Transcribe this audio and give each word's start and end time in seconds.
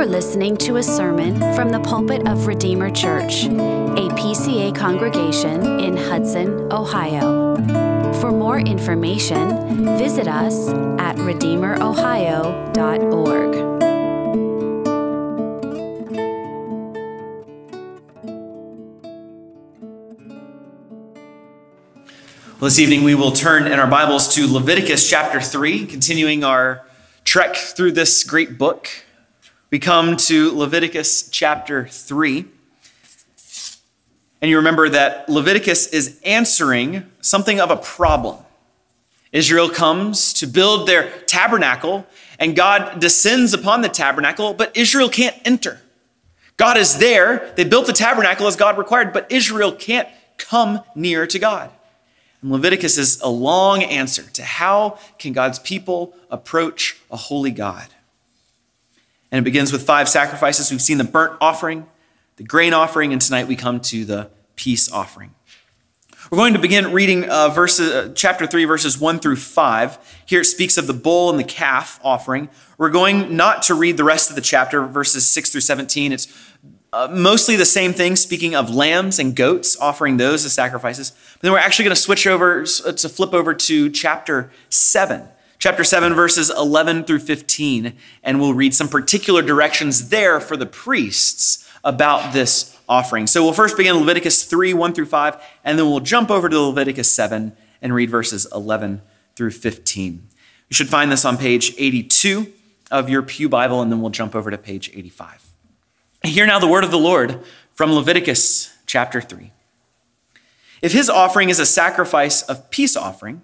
are 0.00 0.06
listening 0.06 0.56
to 0.56 0.76
a 0.76 0.82
sermon 0.82 1.38
from 1.54 1.68
the 1.68 1.80
pulpit 1.80 2.26
of 2.26 2.46
Redeemer 2.46 2.88
Church, 2.88 3.44
a 3.44 4.08
PCA 4.16 4.74
congregation 4.74 5.78
in 5.78 5.94
Hudson, 5.94 6.72
Ohio. 6.72 7.54
For 8.14 8.32
more 8.32 8.60
information, 8.60 9.98
visit 9.98 10.26
us 10.26 10.70
at 10.98 11.16
redeemerohio.org. 11.16 13.54
Well, 22.58 22.68
this 22.68 22.78
evening 22.78 23.04
we 23.04 23.14
will 23.14 23.32
turn 23.32 23.66
in 23.66 23.78
our 23.78 23.86
Bibles 23.86 24.34
to 24.36 24.50
Leviticus 24.50 25.10
chapter 25.10 25.42
3, 25.42 25.84
continuing 25.84 26.42
our 26.42 26.86
trek 27.24 27.54
through 27.54 27.92
this 27.92 28.24
great 28.24 28.56
book. 28.56 28.88
We 29.70 29.78
come 29.78 30.16
to 30.16 30.50
Leviticus 30.50 31.28
chapter 31.30 31.86
3. 31.86 32.44
And 34.42 34.50
you 34.50 34.56
remember 34.56 34.88
that 34.88 35.28
Leviticus 35.28 35.86
is 35.86 36.20
answering 36.24 37.08
something 37.20 37.60
of 37.60 37.70
a 37.70 37.76
problem. 37.76 38.38
Israel 39.30 39.68
comes 39.68 40.32
to 40.32 40.48
build 40.48 40.88
their 40.88 41.08
tabernacle, 41.20 42.04
and 42.40 42.56
God 42.56 42.98
descends 42.98 43.54
upon 43.54 43.82
the 43.82 43.88
tabernacle, 43.88 44.54
but 44.54 44.76
Israel 44.76 45.08
can't 45.08 45.36
enter. 45.44 45.80
God 46.56 46.76
is 46.76 46.98
there. 46.98 47.52
They 47.54 47.62
built 47.62 47.86
the 47.86 47.92
tabernacle 47.92 48.48
as 48.48 48.56
God 48.56 48.76
required, 48.76 49.12
but 49.12 49.30
Israel 49.30 49.70
can't 49.70 50.08
come 50.36 50.80
near 50.96 51.28
to 51.28 51.38
God. 51.38 51.70
And 52.42 52.50
Leviticus 52.50 52.98
is 52.98 53.20
a 53.20 53.28
long 53.28 53.84
answer 53.84 54.24
to 54.30 54.42
how 54.42 54.98
can 55.20 55.32
God's 55.32 55.60
people 55.60 56.12
approach 56.28 56.96
a 57.08 57.16
holy 57.16 57.52
God. 57.52 57.86
And 59.30 59.38
it 59.38 59.44
begins 59.44 59.72
with 59.72 59.82
five 59.82 60.08
sacrifices. 60.08 60.70
We've 60.70 60.82
seen 60.82 60.98
the 60.98 61.04
burnt 61.04 61.36
offering, 61.40 61.86
the 62.36 62.44
grain 62.44 62.74
offering, 62.74 63.12
and 63.12 63.22
tonight 63.22 63.46
we 63.46 63.56
come 63.56 63.80
to 63.80 64.04
the 64.04 64.30
peace 64.56 64.90
offering. 64.90 65.34
We're 66.30 66.38
going 66.38 66.52
to 66.52 66.60
begin 66.60 66.92
reading 66.92 67.28
uh, 67.28 67.48
verses, 67.48 67.90
uh, 67.90 68.12
chapter 68.14 68.46
3, 68.46 68.64
verses 68.64 69.00
1 69.00 69.18
through 69.18 69.36
5. 69.36 70.22
Here 70.26 70.42
it 70.42 70.44
speaks 70.44 70.76
of 70.78 70.86
the 70.86 70.92
bull 70.92 71.30
and 71.30 71.38
the 71.38 71.44
calf 71.44 71.98
offering. 72.04 72.48
We're 72.78 72.90
going 72.90 73.36
not 73.36 73.62
to 73.64 73.74
read 73.74 73.96
the 73.96 74.04
rest 74.04 74.30
of 74.30 74.36
the 74.36 74.42
chapter, 74.42 74.86
verses 74.86 75.26
6 75.26 75.50
through 75.50 75.62
17. 75.62 76.12
It's 76.12 76.28
uh, 76.92 77.08
mostly 77.10 77.56
the 77.56 77.64
same 77.64 77.92
thing, 77.92 78.16
speaking 78.16 78.54
of 78.54 78.72
lambs 78.72 79.18
and 79.18 79.34
goats, 79.34 79.76
offering 79.80 80.18
those 80.18 80.44
as 80.44 80.52
sacrifices. 80.52 81.10
But 81.10 81.42
then 81.42 81.52
we're 81.52 81.58
actually 81.58 81.86
going 81.86 81.96
to 81.96 82.02
switch 82.02 82.26
over 82.26 82.64
to 82.64 83.08
flip 83.08 83.32
over 83.32 83.54
to 83.54 83.90
chapter 83.90 84.52
7. 84.68 85.28
Chapter 85.60 85.84
7, 85.84 86.14
verses 86.14 86.48
11 86.48 87.04
through 87.04 87.18
15, 87.18 87.92
and 88.22 88.40
we'll 88.40 88.54
read 88.54 88.74
some 88.74 88.88
particular 88.88 89.42
directions 89.42 90.08
there 90.08 90.40
for 90.40 90.56
the 90.56 90.64
priests 90.64 91.70
about 91.84 92.32
this 92.32 92.78
offering. 92.88 93.26
So 93.26 93.44
we'll 93.44 93.52
first 93.52 93.76
begin 93.76 93.96
Leviticus 93.96 94.44
3, 94.44 94.72
1 94.72 94.94
through 94.94 95.04
5, 95.04 95.36
and 95.62 95.78
then 95.78 95.84
we'll 95.84 96.00
jump 96.00 96.30
over 96.30 96.48
to 96.48 96.58
Leviticus 96.58 97.12
7 97.12 97.54
and 97.82 97.94
read 97.94 98.08
verses 98.08 98.46
11 98.54 99.02
through 99.36 99.50
15. 99.50 100.28
You 100.70 100.74
should 100.74 100.88
find 100.88 101.12
this 101.12 101.26
on 101.26 101.36
page 101.36 101.74
82 101.76 102.50
of 102.90 103.10
your 103.10 103.20
Pew 103.20 103.50
Bible, 103.50 103.82
and 103.82 103.92
then 103.92 104.00
we'll 104.00 104.08
jump 104.08 104.34
over 104.34 104.50
to 104.50 104.56
page 104.56 104.88
85. 104.94 105.46
Hear 106.24 106.46
now 106.46 106.58
the 106.58 106.68
word 106.68 106.84
of 106.84 106.90
the 106.90 106.98
Lord 106.98 107.38
from 107.70 107.92
Leviticus 107.92 108.74
chapter 108.86 109.20
3. 109.20 109.52
If 110.80 110.92
his 110.92 111.10
offering 111.10 111.50
is 111.50 111.60
a 111.60 111.66
sacrifice 111.66 112.40
of 112.40 112.70
peace 112.70 112.96
offering, 112.96 113.42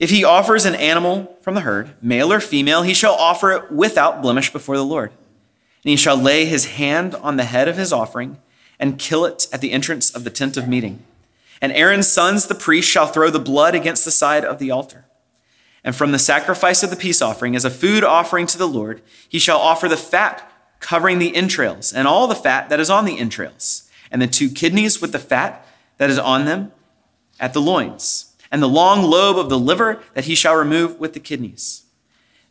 if 0.00 0.08
he 0.08 0.24
offers 0.24 0.64
an 0.64 0.74
animal 0.74 1.36
from 1.42 1.54
the 1.54 1.60
herd, 1.60 1.90
male 2.02 2.32
or 2.32 2.40
female, 2.40 2.82
he 2.82 2.94
shall 2.94 3.14
offer 3.14 3.52
it 3.52 3.70
without 3.70 4.22
blemish 4.22 4.50
before 4.50 4.78
the 4.78 4.84
Lord. 4.84 5.10
And 5.10 5.90
he 5.90 5.96
shall 5.96 6.16
lay 6.16 6.46
his 6.46 6.64
hand 6.64 7.14
on 7.16 7.36
the 7.36 7.44
head 7.44 7.68
of 7.68 7.76
his 7.76 7.92
offering 7.92 8.38
and 8.78 8.98
kill 8.98 9.26
it 9.26 9.46
at 9.52 9.60
the 9.60 9.72
entrance 9.72 10.10
of 10.10 10.24
the 10.24 10.30
tent 10.30 10.56
of 10.56 10.66
meeting. 10.66 11.04
And 11.60 11.70
Aaron's 11.72 12.08
sons, 12.08 12.46
the 12.46 12.54
priests, 12.54 12.90
shall 12.90 13.06
throw 13.06 13.28
the 13.28 13.38
blood 13.38 13.74
against 13.74 14.06
the 14.06 14.10
side 14.10 14.42
of 14.42 14.58
the 14.58 14.70
altar. 14.70 15.04
And 15.84 15.94
from 15.94 16.12
the 16.12 16.18
sacrifice 16.18 16.82
of 16.82 16.88
the 16.88 16.96
peace 16.96 17.20
offering, 17.20 17.54
as 17.54 17.66
a 17.66 17.70
food 17.70 18.02
offering 18.02 18.46
to 18.46 18.58
the 18.58 18.68
Lord, 18.68 19.02
he 19.28 19.38
shall 19.38 19.58
offer 19.58 19.86
the 19.86 19.98
fat 19.98 20.50
covering 20.78 21.18
the 21.18 21.36
entrails 21.36 21.92
and 21.92 22.08
all 22.08 22.26
the 22.26 22.34
fat 22.34 22.70
that 22.70 22.80
is 22.80 22.88
on 22.88 23.04
the 23.04 23.18
entrails, 23.18 23.88
and 24.10 24.20
the 24.20 24.26
two 24.26 24.48
kidneys 24.48 25.02
with 25.02 25.12
the 25.12 25.18
fat 25.18 25.66
that 25.98 26.08
is 26.08 26.18
on 26.18 26.46
them 26.46 26.72
at 27.38 27.52
the 27.52 27.60
loins, 27.60 28.29
and 28.50 28.62
the 28.62 28.68
long 28.68 29.02
lobe 29.02 29.38
of 29.38 29.48
the 29.48 29.58
liver 29.58 30.02
that 30.14 30.24
he 30.24 30.34
shall 30.34 30.54
remove 30.54 30.98
with 30.98 31.12
the 31.12 31.20
kidneys. 31.20 31.84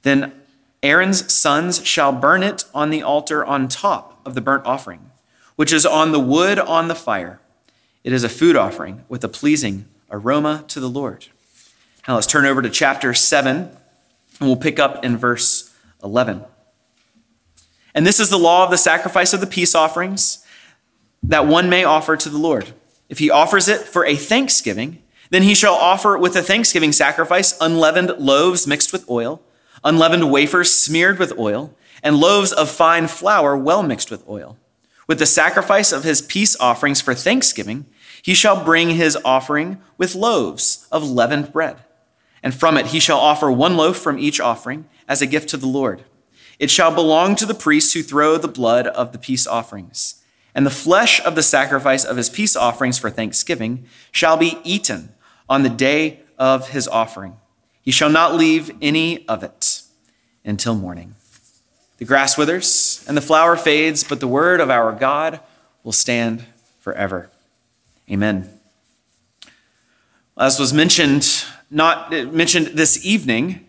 Then 0.03 0.33
Aaron's 0.81 1.31
sons 1.31 1.85
shall 1.85 2.11
burn 2.11 2.41
it 2.41 2.63
on 2.73 2.89
the 2.89 3.03
altar 3.03 3.45
on 3.45 3.67
top 3.67 4.21
of 4.25 4.33
the 4.33 4.41
burnt 4.41 4.65
offering, 4.65 5.11
which 5.55 5.73
is 5.73 5.85
on 5.85 6.11
the 6.11 6.19
wood 6.19 6.57
on 6.57 6.87
the 6.87 6.95
fire. 6.95 7.41
It 8.03 8.13
is 8.13 8.23
a 8.23 8.29
food 8.29 8.55
offering 8.55 9.03
with 9.09 9.23
a 9.23 9.29
pleasing 9.29 9.85
aroma 10.09 10.63
to 10.69 10.79
the 10.79 10.89
Lord. 10.89 11.27
Now 12.07 12.15
let's 12.15 12.27
turn 12.27 12.45
over 12.45 12.61
to 12.61 12.69
chapter 12.69 13.13
7, 13.13 13.57
and 13.57 13.77
we'll 14.39 14.55
pick 14.55 14.79
up 14.79 15.03
in 15.03 15.17
verse 15.17 15.73
11. 16.01 16.45
And 17.93 18.07
this 18.07 18.19
is 18.19 18.29
the 18.29 18.39
law 18.39 18.63
of 18.63 18.71
the 18.71 18.77
sacrifice 18.77 19.33
of 19.33 19.41
the 19.41 19.47
peace 19.47 19.75
offerings 19.75 20.45
that 21.23 21.45
one 21.45 21.69
may 21.69 21.83
offer 21.83 22.15
to 22.15 22.29
the 22.29 22.37
Lord. 22.37 22.71
If 23.09 23.19
he 23.19 23.29
offers 23.29 23.67
it 23.67 23.81
for 23.81 24.05
a 24.05 24.15
thanksgiving, 24.15 25.01
then 25.29 25.43
he 25.43 25.53
shall 25.53 25.75
offer 25.75 26.17
with 26.17 26.35
a 26.35 26.41
thanksgiving 26.41 26.91
sacrifice 26.91 27.55
unleavened 27.61 28.15
loaves 28.17 28.65
mixed 28.65 28.91
with 28.91 29.09
oil, 29.09 29.41
unleavened 29.83 30.31
wafers 30.31 30.73
smeared 30.73 31.19
with 31.19 31.37
oil, 31.37 31.73
and 32.01 32.17
loaves 32.17 32.51
of 32.51 32.69
fine 32.69 33.07
flour 33.07 33.55
well 33.55 33.83
mixed 33.83 34.09
with 34.09 34.27
oil. 34.27 34.57
With 35.07 35.19
the 35.19 35.25
sacrifice 35.25 35.91
of 35.91 36.03
his 36.03 36.21
peace 36.21 36.55
offerings 36.59 37.01
for 37.01 37.13
thanksgiving, 37.13 37.85
he 38.21 38.33
shall 38.33 38.63
bring 38.63 38.91
his 38.91 39.17
offering 39.23 39.81
with 39.97 40.15
loaves 40.15 40.87
of 40.91 41.09
leavened 41.09 41.51
bread. 41.51 41.77
And 42.41 42.53
from 42.53 42.77
it 42.77 42.87
he 42.87 42.99
shall 42.99 43.19
offer 43.19 43.51
one 43.51 43.75
loaf 43.75 43.97
from 43.97 44.19
each 44.19 44.39
offering 44.39 44.85
as 45.07 45.21
a 45.21 45.27
gift 45.27 45.49
to 45.49 45.57
the 45.57 45.67
Lord. 45.67 46.03
It 46.57 46.69
shall 46.69 46.93
belong 46.93 47.35
to 47.35 47.45
the 47.45 47.53
priests 47.53 47.93
who 47.93 48.03
throw 48.03 48.37
the 48.37 48.47
blood 48.47 48.87
of 48.87 49.11
the 49.11 49.17
peace 49.17 49.47
offerings. 49.47 50.21
And 50.53 50.65
the 50.65 50.71
flesh 50.71 51.23
of 51.23 51.35
the 51.35 51.43
sacrifice 51.43 52.03
of 52.03 52.17
his 52.17 52.29
peace 52.29 52.55
offerings 52.55 52.97
for 52.97 53.09
thanksgiving 53.09 53.85
shall 54.11 54.35
be 54.35 54.57
eaten 54.63 55.13
on 55.49 55.63
the 55.63 55.69
day 55.69 56.19
of 56.37 56.69
his 56.69 56.87
offering. 56.87 57.35
He 57.81 57.91
shall 57.91 58.09
not 58.09 58.35
leave 58.35 58.71
any 58.81 59.27
of 59.27 59.43
it 59.43 59.81
until 60.45 60.75
morning. 60.75 61.15
The 61.97 62.05
grass 62.05 62.37
withers 62.37 63.03
and 63.07 63.17
the 63.17 63.21
flower 63.21 63.57
fades, 63.57 64.03
but 64.03 64.19
the 64.19 64.27
word 64.27 64.61
of 64.61 64.69
our 64.69 64.93
God 64.93 65.39
will 65.83 65.91
stand 65.91 66.45
forever. 66.79 67.29
Amen. 68.09 68.49
As 70.37 70.59
was 70.59 70.73
mentioned, 70.73 71.45
not 71.69 72.11
mentioned 72.11 72.67
this 72.67 73.05
evening, 73.05 73.65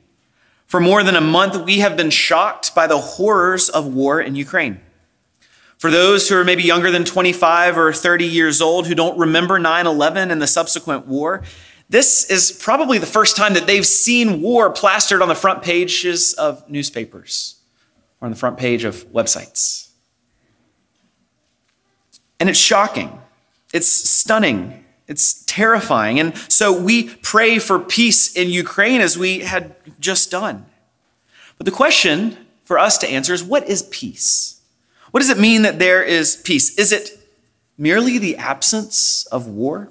for 0.67 0.79
more 0.79 1.03
than 1.03 1.17
a 1.17 1.21
month, 1.21 1.65
we 1.65 1.81
have 1.81 1.97
been 1.97 2.11
shocked 2.11 2.77
by 2.77 2.87
the 2.87 2.99
horrors 2.99 3.69
of 3.69 3.93
war 3.93 4.21
in 4.21 4.37
Ukraine. 4.37 4.81
For 5.79 5.91
those 5.91 6.29
who 6.29 6.37
are 6.37 6.45
maybe 6.45 6.63
younger 6.63 6.93
than 6.93 7.05
25 7.05 7.77
or 7.77 7.93
30 7.93 8.27
years 8.27 8.61
old 8.61 8.87
who 8.87 8.95
don't 8.95 9.19
remember 9.19 9.59
9 9.59 9.87
11 9.87 10.31
and 10.31 10.41
the 10.41 10.47
subsequent 10.47 11.07
war, 11.07 11.43
this 11.91 12.31
is 12.31 12.53
probably 12.53 12.99
the 12.99 13.07
first 13.07 13.37
time 13.37 13.55
that 13.55 13.67
they've 13.67 13.85
seen 13.85 14.41
war 14.41 14.71
plastered 14.71 15.21
on 15.21 15.29
the 15.29 15.35
front 15.35 15.61
pages 15.61 16.33
of 16.35 16.67
newspapers 16.71 17.57
or 18.21 18.27
on 18.27 18.31
the 18.31 18.39
front 18.39 18.57
page 18.57 18.85
of 18.85 19.05
websites. 19.09 19.89
And 22.39 22.49
it's 22.49 22.59
shocking, 22.59 23.21
it's 23.75 23.89
stunning, 23.89 24.85
it's 25.09 25.45
terrifying. 25.47 26.21
And 26.21 26.37
so 26.49 26.73
we 26.73 27.09
pray 27.09 27.59
for 27.59 27.81
peace 27.81 28.37
in 28.37 28.51
Ukraine 28.51 29.01
as 29.01 29.19
we 29.19 29.41
had 29.41 29.75
just 29.99 30.31
done. 30.31 30.67
But 31.59 31.65
the 31.65 31.73
question 31.73 32.37
for 32.63 32.79
us 32.79 32.99
to 32.99 33.09
answer 33.09 33.35
is 33.35 33.43
what 33.43 33.69
is 33.69 33.83
peace? 33.83 34.61
What 35.11 35.21
does 35.21 35.31
it 35.31 35.39
mean 35.39 35.63
that 35.63 35.81
there 35.81 36.05
is 36.05 36.37
peace? 36.37 36.79
Is 36.79 36.93
it 36.93 37.19
merely 37.77 38.17
the 38.17 38.37
absence 38.37 39.27
of 39.27 39.49
war? 39.49 39.91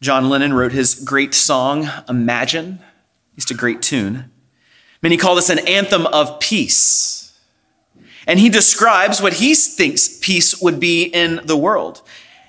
John 0.00 0.30
Lennon 0.30 0.54
wrote 0.54 0.72
his 0.72 0.94
great 0.94 1.34
song, 1.34 1.88
Imagine. 2.08 2.78
It's 3.36 3.50
a 3.50 3.54
great 3.54 3.82
tune. 3.82 4.30
Many 5.02 5.16
call 5.16 5.34
this 5.34 5.50
an 5.50 5.66
anthem 5.66 6.06
of 6.06 6.40
peace. 6.40 7.38
And 8.26 8.38
he 8.38 8.48
describes 8.48 9.20
what 9.20 9.34
he 9.34 9.54
thinks 9.54 10.18
peace 10.20 10.60
would 10.62 10.80
be 10.80 11.04
in 11.04 11.40
the 11.44 11.56
world. 11.56 12.02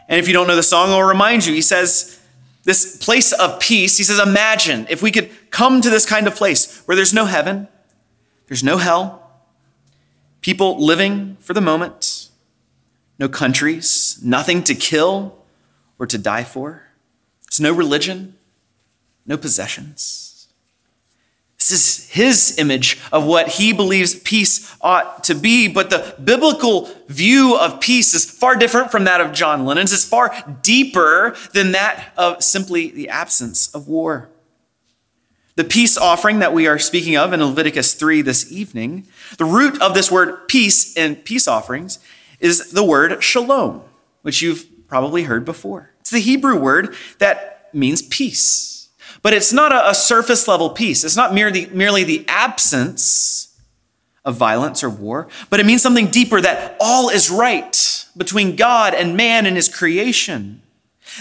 And 0.08 0.20
if 0.20 0.28
you 0.28 0.34
don't 0.34 0.48
know 0.48 0.56
the 0.56 0.64
song, 0.64 0.92
I'll 0.92 1.04
remind 1.04 1.46
you. 1.46 1.54
He 1.54 1.62
says, 1.62 2.22
This 2.64 2.98
place 2.98 3.34
of 3.34 3.60
peace, 3.60 3.98
he 3.98 4.04
says, 4.04 4.20
Imagine 4.20 4.88
if 4.90 5.02
we 5.02 5.12
could 5.12 5.30
come 5.50 5.82
to 5.82 5.90
this 5.90 6.06
kind 6.06 6.28
of 6.28 6.36
place 6.36 6.82
where 6.86 6.96
there's 6.96 7.14
no 7.14 7.26
heaven, 7.26 7.68
there's 8.48 8.64
no 8.64 8.78
hell, 8.78 9.30
people 10.40 10.84
living 10.84 11.36
for 11.42 11.54
the 11.54 11.62
moment, 11.62 12.30
no 13.20 13.28
countries, 13.28 14.20
nothing 14.24 14.64
to 14.64 14.76
kill 14.76 15.38
or 16.00 16.08
to 16.08 16.18
die 16.18 16.44
for. 16.44 16.84
There's 17.52 17.60
no 17.60 17.74
religion, 17.74 18.36
no 19.26 19.36
possessions. 19.36 20.48
This 21.58 21.72
is 21.72 22.10
his 22.10 22.58
image 22.58 22.98
of 23.12 23.26
what 23.26 23.50
he 23.50 23.74
believes 23.74 24.16
peace 24.16 24.74
ought 24.80 25.26
to 25.26 25.36
be. 25.36 25.68
But 25.68 25.90
the 25.90 26.16
biblical 26.24 26.90
view 27.08 27.58
of 27.58 27.82
peace 27.82 28.14
is 28.14 28.24
far 28.24 28.56
different 28.56 28.90
from 28.90 29.04
that 29.04 29.20
of 29.20 29.34
John 29.34 29.66
Lennon's. 29.66 29.92
It's 29.92 30.06
far 30.06 30.34
deeper 30.64 31.36
than 31.54 31.74
that 31.74 32.14
of 32.18 32.42
simply 32.42 32.90
the 32.90 33.10
absence 33.10 33.68
of 33.76 33.88
war. 33.88 34.30
The 35.56 35.66
peace 35.66 35.98
offering 35.98 36.40
that 36.40 36.54
we 36.54 36.68
are 36.68 36.80
speaking 36.80 37.18
of 37.18 37.34
in 37.34 37.44
Leviticus 37.44 37.94
3 37.96 38.22
this 38.22 38.50
evening, 38.50 39.08
the 39.38 39.46
root 39.46 39.80
of 39.82 39.94
this 39.94 40.10
word 40.10 40.48
peace 40.48 40.96
in 40.96 41.18
peace 41.18 41.48
offerings 41.50 42.00
is 42.40 42.72
the 42.72 42.84
word 42.84 43.22
shalom, 43.22 43.82
which 44.22 44.42
you've 44.42 44.88
probably 44.88 45.24
heard 45.24 45.44
before. 45.44 45.91
It's 46.12 46.26
the 46.26 46.30
Hebrew 46.30 46.60
word 46.60 46.94
that 47.20 47.70
means 47.72 48.02
peace. 48.02 48.90
But 49.22 49.32
it's 49.32 49.54
not 49.54 49.72
a, 49.72 49.92
a 49.92 49.96
surface 49.96 50.46
level 50.46 50.70
peace. 50.72 51.06
It's 51.06 51.16
not 51.16 51.34
merely, 51.34 51.68
merely 51.68 52.04
the 52.04 52.26
absence 52.28 53.58
of 54.26 54.36
violence 54.36 54.84
or 54.84 54.90
war, 54.90 55.30
but 55.50 55.62
it 55.62 55.66
means 55.66 55.82
something 55.82 56.08
deeper 56.08 56.42
that 56.42 56.76
all 56.82 57.08
is 57.08 57.30
right 57.30 58.06
between 58.18 58.58
God 58.58 58.94
and 58.94 59.16
man 59.16 59.46
and 59.46 59.56
his 59.56 59.70
creation. 59.70 60.62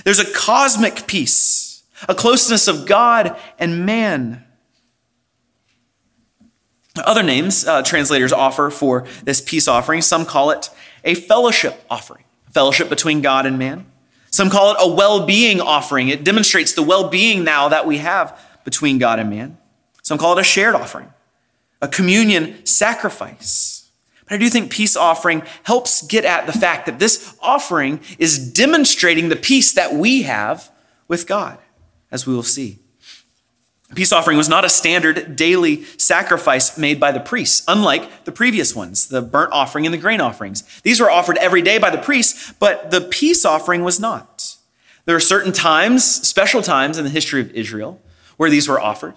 There's 0.02 0.18
a 0.18 0.32
cosmic 0.32 1.06
peace, 1.06 1.84
a 2.08 2.14
closeness 2.16 2.66
of 2.66 2.84
God 2.84 3.38
and 3.60 3.86
man. 3.86 4.44
Other 6.96 7.22
names 7.22 7.64
uh, 7.64 7.82
translators 7.82 8.32
offer 8.32 8.70
for 8.70 9.06
this 9.22 9.40
peace 9.40 9.68
offering, 9.68 10.02
some 10.02 10.26
call 10.26 10.50
it 10.50 10.68
a 11.04 11.14
fellowship 11.14 11.84
offering, 11.88 12.24
fellowship 12.50 12.88
between 12.88 13.20
God 13.20 13.46
and 13.46 13.56
man. 13.56 13.86
Some 14.30 14.48
call 14.48 14.72
it 14.72 14.76
a 14.80 14.88
well 14.88 15.26
being 15.26 15.60
offering. 15.60 16.08
It 16.08 16.24
demonstrates 16.24 16.72
the 16.72 16.82
well 16.82 17.08
being 17.08 17.44
now 17.44 17.68
that 17.68 17.86
we 17.86 17.98
have 17.98 18.38
between 18.64 18.98
God 18.98 19.18
and 19.18 19.30
man. 19.30 19.58
Some 20.02 20.18
call 20.18 20.36
it 20.38 20.40
a 20.40 20.44
shared 20.44 20.74
offering, 20.74 21.12
a 21.82 21.88
communion 21.88 22.64
sacrifice. 22.64 23.90
But 24.24 24.36
I 24.36 24.38
do 24.38 24.48
think 24.48 24.70
peace 24.70 24.96
offering 24.96 25.42
helps 25.64 26.06
get 26.06 26.24
at 26.24 26.46
the 26.46 26.52
fact 26.52 26.86
that 26.86 26.98
this 26.98 27.36
offering 27.40 28.00
is 28.18 28.52
demonstrating 28.52 29.28
the 29.28 29.36
peace 29.36 29.72
that 29.72 29.94
we 29.94 30.22
have 30.22 30.70
with 31.08 31.26
God, 31.26 31.58
as 32.12 32.26
we 32.26 32.34
will 32.34 32.44
see. 32.44 32.78
Peace 33.94 34.12
offering 34.12 34.36
was 34.36 34.48
not 34.48 34.64
a 34.64 34.68
standard 34.68 35.34
daily 35.34 35.84
sacrifice 35.96 36.78
made 36.78 37.00
by 37.00 37.10
the 37.10 37.18
priests, 37.18 37.64
unlike 37.66 38.24
the 38.24 38.30
previous 38.30 38.74
ones, 38.74 39.08
the 39.08 39.20
burnt 39.20 39.52
offering 39.52 39.84
and 39.84 39.92
the 39.92 39.98
grain 39.98 40.20
offerings. 40.20 40.62
These 40.82 41.00
were 41.00 41.10
offered 41.10 41.36
every 41.38 41.60
day 41.60 41.78
by 41.78 41.90
the 41.90 41.98
priests, 41.98 42.52
but 42.60 42.92
the 42.92 43.00
peace 43.00 43.44
offering 43.44 43.82
was 43.82 43.98
not. 43.98 44.56
There 45.06 45.16
are 45.16 45.20
certain 45.20 45.52
times, 45.52 46.04
special 46.04 46.62
times 46.62 46.98
in 46.98 47.04
the 47.04 47.10
history 47.10 47.40
of 47.40 47.50
Israel, 47.50 48.00
where 48.36 48.48
these 48.48 48.68
were 48.68 48.80
offered. 48.80 49.14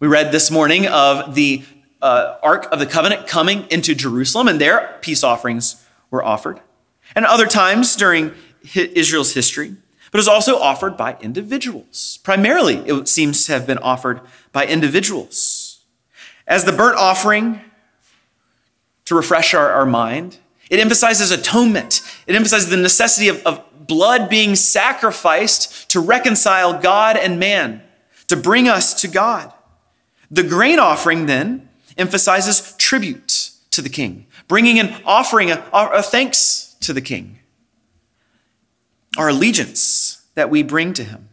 We 0.00 0.08
read 0.08 0.32
this 0.32 0.50
morning 0.50 0.86
of 0.86 1.34
the 1.34 1.62
uh, 2.00 2.36
Ark 2.42 2.68
of 2.72 2.78
the 2.78 2.86
Covenant 2.86 3.26
coming 3.26 3.66
into 3.70 3.94
Jerusalem, 3.94 4.48
and 4.48 4.58
there 4.58 4.96
peace 5.02 5.22
offerings 5.22 5.84
were 6.10 6.24
offered. 6.24 6.60
And 7.14 7.26
other 7.26 7.46
times 7.46 7.94
during 7.94 8.32
Israel's 8.74 9.34
history, 9.34 9.76
but 10.14 10.20
is 10.20 10.28
also 10.28 10.60
offered 10.60 10.96
by 10.96 11.16
individuals. 11.20 12.20
Primarily, 12.22 12.76
it 12.76 13.08
seems 13.08 13.46
to 13.46 13.52
have 13.52 13.66
been 13.66 13.78
offered 13.78 14.20
by 14.52 14.64
individuals. 14.64 15.80
As 16.46 16.64
the 16.64 16.70
burnt 16.70 16.96
offering 16.96 17.60
to 19.06 19.16
refresh 19.16 19.54
our, 19.54 19.72
our 19.72 19.84
mind, 19.84 20.38
it 20.70 20.78
emphasizes 20.78 21.32
atonement. 21.32 22.00
It 22.28 22.36
emphasizes 22.36 22.68
the 22.68 22.76
necessity 22.76 23.26
of, 23.26 23.44
of 23.44 23.64
blood 23.88 24.30
being 24.30 24.54
sacrificed 24.54 25.90
to 25.90 25.98
reconcile 25.98 26.80
God 26.80 27.16
and 27.16 27.40
man, 27.40 27.82
to 28.28 28.36
bring 28.36 28.68
us 28.68 28.94
to 29.00 29.08
God. 29.08 29.52
The 30.30 30.44
grain 30.44 30.78
offering 30.78 31.26
then 31.26 31.68
emphasizes 31.98 32.76
tribute 32.76 33.50
to 33.72 33.82
the 33.82 33.88
king, 33.88 34.26
bringing 34.46 34.78
an 34.78 34.94
offering, 35.04 35.50
a, 35.50 35.60
a 35.72 36.04
thanks 36.04 36.76
to 36.82 36.92
the 36.92 37.02
king 37.02 37.40
our 39.16 39.28
allegiance 39.28 40.24
that 40.34 40.50
we 40.50 40.62
bring 40.62 40.92
to 40.94 41.04
him. 41.04 41.28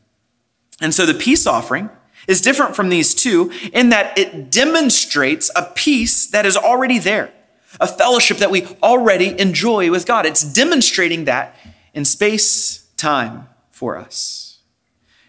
And 0.79 0.93
so 0.93 1.05
the 1.05 1.13
peace 1.13 1.45
offering 1.45 1.89
is 2.27 2.41
different 2.41 2.75
from 2.75 2.89
these 2.89 3.13
two 3.13 3.51
in 3.73 3.89
that 3.89 4.17
it 4.17 4.51
demonstrates 4.51 5.51
a 5.55 5.71
peace 5.75 6.27
that 6.27 6.45
is 6.45 6.57
already 6.57 6.99
there, 6.99 7.31
a 7.79 7.87
fellowship 7.87 8.37
that 8.37 8.51
we 8.51 8.65
already 8.81 9.39
enjoy 9.39 9.89
with 9.91 10.05
God. 10.05 10.25
It's 10.25 10.43
demonstrating 10.43 11.25
that 11.25 11.55
in 11.93 12.05
space, 12.05 12.87
time 12.97 13.47
for 13.69 13.97
us. 13.97 14.59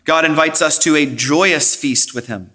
God 0.05 0.25
invites 0.25 0.61
us 0.61 0.79
to 0.81 0.97
a 0.97 1.07
joyous 1.07 1.77
feast 1.77 2.15
with 2.15 2.27
him 2.27 2.51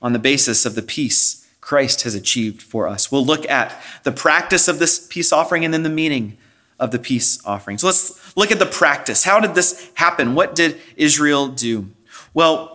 on 0.00 0.12
the 0.12 0.18
basis 0.18 0.64
of 0.64 0.74
the 0.74 0.82
peace 0.82 1.46
Christ 1.60 2.02
has 2.02 2.14
achieved 2.14 2.62
for 2.62 2.86
us. 2.86 3.10
We'll 3.10 3.24
look 3.24 3.48
at 3.48 3.80
the 4.02 4.12
practice 4.12 4.68
of 4.68 4.78
this 4.78 5.06
peace 5.06 5.32
offering 5.32 5.64
and 5.64 5.72
then 5.72 5.82
the 5.82 5.88
meaning 5.88 6.36
of 6.78 6.90
the 6.90 6.98
peace 6.98 7.44
offering. 7.44 7.78
So 7.78 7.86
let's 7.86 8.36
look 8.36 8.50
at 8.50 8.58
the 8.58 8.66
practice. 8.66 9.24
How 9.24 9.40
did 9.40 9.54
this 9.54 9.90
happen? 9.94 10.34
What 10.34 10.54
did 10.54 10.80
Israel 10.96 11.48
do? 11.48 11.90
Well, 12.32 12.74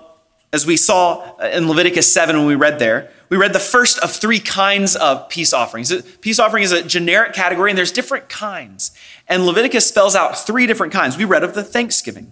as 0.52 0.66
we 0.66 0.78
saw 0.78 1.36
uh, 1.40 1.48
in 1.48 1.68
Leviticus 1.68 2.12
7 2.12 2.36
when 2.38 2.48
we 2.48 2.56
read 2.56 2.80
there, 2.80 3.12
we 3.30 3.38
read 3.38 3.54
the 3.54 3.60
first 3.60 4.00
of 4.00 4.12
three 4.12 4.40
kinds 4.40 4.96
of 4.96 5.30
peace 5.30 5.54
offerings. 5.54 5.92
Uh, 5.92 6.02
peace 6.22 6.40
offering 6.40 6.64
is 6.64 6.72
a 6.72 6.84
generic 6.84 7.34
category, 7.34 7.70
and 7.70 7.78
there's 7.78 7.92
different 7.92 8.30
kinds. 8.30 8.92
And 9.28 9.46
Leviticus 9.46 9.88
spells 9.88 10.16
out 10.16 10.38
three 10.38 10.66
different 10.66 10.92
kinds. 10.92 11.18
We 11.18 11.26
read 11.26 11.44
of 11.44 11.54
the 11.54 11.64
thanksgiving 11.64 12.32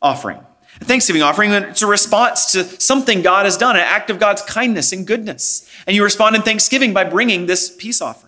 offering. 0.00 0.40
A 0.80 0.84
thanksgiving 0.84 1.22
offering, 1.22 1.50
it's 1.50 1.82
a 1.82 1.86
response 1.86 2.52
to 2.52 2.64
something 2.80 3.20
God 3.20 3.44
has 3.46 3.56
done, 3.56 3.76
an 3.76 3.82
act 3.82 4.10
of 4.10 4.20
God's 4.20 4.42
kindness 4.42 4.92
and 4.92 5.06
goodness. 5.06 5.68
And 5.86 5.96
you 5.96 6.04
respond 6.04 6.36
in 6.36 6.42
thanksgiving 6.42 6.94
by 6.94 7.04
bringing 7.04 7.46
this 7.46 7.74
peace 7.76 8.00
offering. 8.00 8.27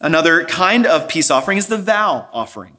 Another 0.00 0.44
kind 0.44 0.86
of 0.86 1.08
peace 1.08 1.30
offering 1.30 1.58
is 1.58 1.66
the 1.66 1.76
vow 1.76 2.28
offering. 2.32 2.76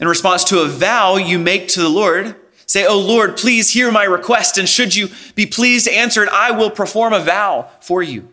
In 0.00 0.08
response 0.08 0.44
to 0.44 0.60
a 0.60 0.68
vow 0.68 1.16
you 1.16 1.38
make 1.38 1.68
to 1.68 1.80
the 1.80 1.88
Lord, 1.88 2.36
say, 2.66 2.86
Oh 2.86 2.98
Lord, 2.98 3.36
please 3.36 3.72
hear 3.72 3.90
my 3.90 4.04
request, 4.04 4.56
and 4.56 4.68
should 4.68 4.94
you 4.94 5.08
be 5.34 5.44
pleased 5.44 5.86
to 5.86 5.94
answer 5.94 6.22
it, 6.22 6.28
I 6.30 6.52
will 6.52 6.70
perform 6.70 7.12
a 7.12 7.20
vow 7.20 7.68
for 7.80 8.02
you. 8.02 8.28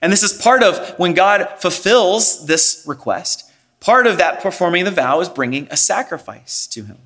And 0.00 0.12
this 0.12 0.22
is 0.22 0.32
part 0.32 0.62
of 0.64 0.98
when 0.98 1.14
God 1.14 1.48
fulfills 1.58 2.46
this 2.46 2.82
request. 2.86 3.50
Part 3.78 4.06
of 4.06 4.18
that 4.18 4.40
performing 4.40 4.84
the 4.84 4.90
vow 4.90 5.20
is 5.20 5.28
bringing 5.28 5.68
a 5.70 5.76
sacrifice 5.76 6.66
to 6.68 6.84
Him. 6.84 6.98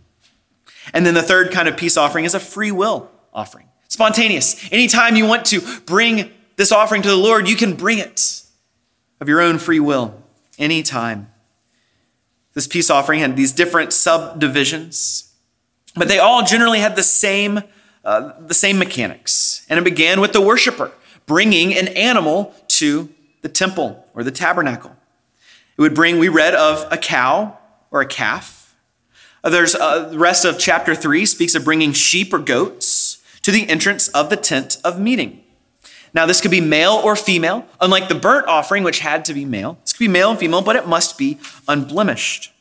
And 0.94 1.04
then 1.04 1.14
the 1.14 1.22
third 1.22 1.50
kind 1.50 1.68
of 1.68 1.76
peace 1.76 1.96
offering 1.96 2.24
is 2.24 2.34
a 2.34 2.40
free 2.40 2.70
will 2.70 3.10
offering, 3.34 3.66
spontaneous. 3.88 4.70
Anytime 4.72 5.16
you 5.16 5.26
want 5.26 5.44
to 5.46 5.60
bring 5.84 6.30
this 6.56 6.72
offering 6.72 7.02
to 7.02 7.08
the 7.08 7.16
Lord, 7.16 7.48
you 7.48 7.56
can 7.56 7.74
bring 7.74 7.98
it 7.98 8.42
of 9.20 9.28
your 9.28 9.40
own 9.40 9.58
free 9.58 9.80
will 9.80 10.22
anytime. 10.58 11.30
This 12.54 12.66
peace 12.66 12.90
offering 12.90 13.20
had 13.20 13.36
these 13.36 13.52
different 13.52 13.92
subdivisions, 13.92 15.34
but 15.94 16.08
they 16.08 16.18
all 16.18 16.42
generally 16.42 16.80
had 16.80 16.96
the 16.96 17.02
same, 17.02 17.60
uh, 18.04 18.32
the 18.40 18.54
same 18.54 18.78
mechanics. 18.78 19.66
And 19.68 19.78
it 19.78 19.84
began 19.84 20.20
with 20.20 20.32
the 20.32 20.40
worshiper 20.40 20.92
bringing 21.26 21.76
an 21.76 21.88
animal 21.88 22.54
to 22.68 23.08
the 23.42 23.48
temple 23.48 24.06
or 24.14 24.24
the 24.24 24.30
tabernacle. 24.30 24.96
It 25.76 25.82
would 25.82 25.94
bring, 25.94 26.18
we 26.18 26.28
read 26.28 26.54
of 26.54 26.90
a 26.90 26.96
cow 26.96 27.58
or 27.90 28.00
a 28.00 28.06
calf. 28.06 28.74
Uh, 29.44 29.50
there's 29.50 29.74
uh, 29.74 30.08
the 30.08 30.18
rest 30.18 30.44
of 30.44 30.58
chapter 30.58 30.94
3 30.94 31.26
speaks 31.26 31.54
of 31.54 31.64
bringing 31.64 31.92
sheep 31.92 32.32
or 32.32 32.38
goats 32.38 33.22
to 33.42 33.52
the 33.52 33.68
entrance 33.68 34.08
of 34.08 34.30
the 34.30 34.36
tent 34.36 34.78
of 34.82 34.98
meeting. 34.98 35.42
Now, 36.16 36.24
this 36.24 36.40
could 36.40 36.50
be 36.50 36.62
male 36.62 36.92
or 36.94 37.14
female, 37.14 37.66
unlike 37.78 38.08
the 38.08 38.14
burnt 38.14 38.46
offering, 38.46 38.84
which 38.84 39.00
had 39.00 39.26
to 39.26 39.34
be 39.34 39.44
male. 39.44 39.76
This 39.82 39.92
could 39.92 39.98
be 39.98 40.08
male 40.08 40.30
and 40.30 40.38
female, 40.38 40.62
but 40.62 40.74
it 40.74 40.88
must 40.88 41.18
be 41.18 41.38
unblemished. 41.68 42.54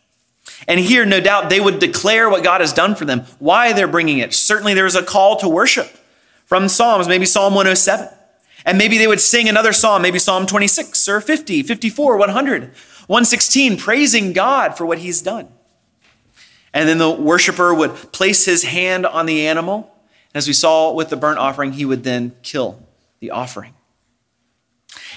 And 0.67 0.77
here, 0.77 1.05
no 1.05 1.21
doubt, 1.21 1.49
they 1.49 1.61
would 1.61 1.79
declare 1.79 2.29
what 2.29 2.43
God 2.43 2.59
has 2.59 2.73
done 2.73 2.95
for 2.95 3.05
them, 3.05 3.21
why 3.39 3.71
they're 3.71 3.87
bringing 3.87 4.17
it. 4.17 4.33
Certainly, 4.33 4.73
there's 4.73 4.95
a 4.95 5.01
call 5.01 5.37
to 5.37 5.47
worship 5.47 5.87
from 6.45 6.67
Psalms, 6.67 7.07
maybe 7.07 7.25
Psalm 7.25 7.53
107. 7.55 8.09
And 8.65 8.77
maybe 8.77 8.97
they 8.97 9.07
would 9.07 9.21
sing 9.21 9.47
another 9.47 9.71
psalm, 9.71 10.01
maybe 10.01 10.19
Psalm 10.19 10.45
26 10.45 11.07
or 11.07 11.21
50, 11.21 11.63
54, 11.63 12.17
100, 12.17 12.61
116, 12.63 13.77
praising 13.77 14.33
God 14.33 14.75
for 14.75 14.85
what 14.85 14.97
he's 14.97 15.21
done. 15.21 15.47
And 16.73 16.89
then 16.89 16.97
the 16.97 17.09
worshiper 17.09 17.73
would 17.73 17.95
place 18.11 18.43
his 18.43 18.63
hand 18.63 19.05
on 19.05 19.27
the 19.27 19.47
animal. 19.47 19.95
As 20.33 20.45
we 20.45 20.53
saw 20.53 20.91
with 20.91 21.07
the 21.07 21.15
burnt 21.15 21.39
offering, 21.39 21.71
he 21.71 21.85
would 21.85 22.03
then 22.03 22.35
kill 22.43 22.84
the 23.19 23.31
offering. 23.31 23.73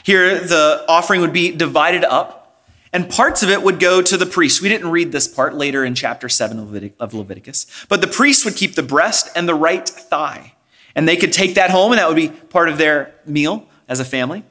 Here, 0.03 0.39
the 0.41 0.85
offering 0.89 1.21
would 1.21 1.33
be 1.33 1.53
divided 1.53 2.05
up, 2.05 2.65
and 2.93 3.09
parts 3.09 3.43
of 3.43 3.51
it 3.51 3.63
would 3.63 3.79
go 3.81 4.01
to 4.01 4.17
the 4.17 4.27
priest. 4.27 4.63
We 4.63 4.69
didn't 4.69 4.91
read 4.91 5.13
this 5.13 5.29
part 5.29 5.55
later 5.55 5.85
in 5.85 5.95
chapter 5.95 6.29
7 6.29 6.59
of 6.99 7.15
Leviticus, 7.15 7.67
but 7.89 8.01
the 8.01 8.07
priest 8.07 8.45
would 8.45 8.57
keep 8.57 8.75
the 8.75 8.83
breast 8.83 9.29
and 9.37 9.49
the 9.49 9.55
right 9.55 9.89
thigh, 9.89 10.55
and 10.95 11.07
they 11.09 11.17
could 11.17 11.33
take 11.33 11.55
that 11.55 11.71
home, 11.71 11.93
and 11.93 11.99
that 11.99 12.09
would 12.09 12.17
be 12.17 12.29
part 12.29 12.69
of 12.69 12.79
their 12.79 13.15
meal 13.27 13.69
as 13.89 14.01
a 14.01 14.05
family. 14.05 14.45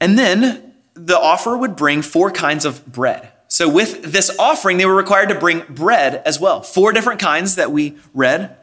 And 0.00 0.18
then 0.18 0.74
the 0.94 1.18
offerer 1.18 1.56
would 1.56 1.76
bring 1.76 2.02
four 2.02 2.30
kinds 2.30 2.64
of 2.64 2.84
bread. 2.86 3.30
So, 3.48 3.68
with 3.68 4.02
this 4.02 4.36
offering, 4.38 4.78
they 4.78 4.86
were 4.86 4.94
required 4.94 5.28
to 5.28 5.34
bring 5.34 5.60
bread 5.68 6.22
as 6.24 6.40
well. 6.40 6.62
Four 6.62 6.92
different 6.92 7.20
kinds 7.20 7.56
that 7.56 7.70
we 7.70 7.98
read 8.14 8.56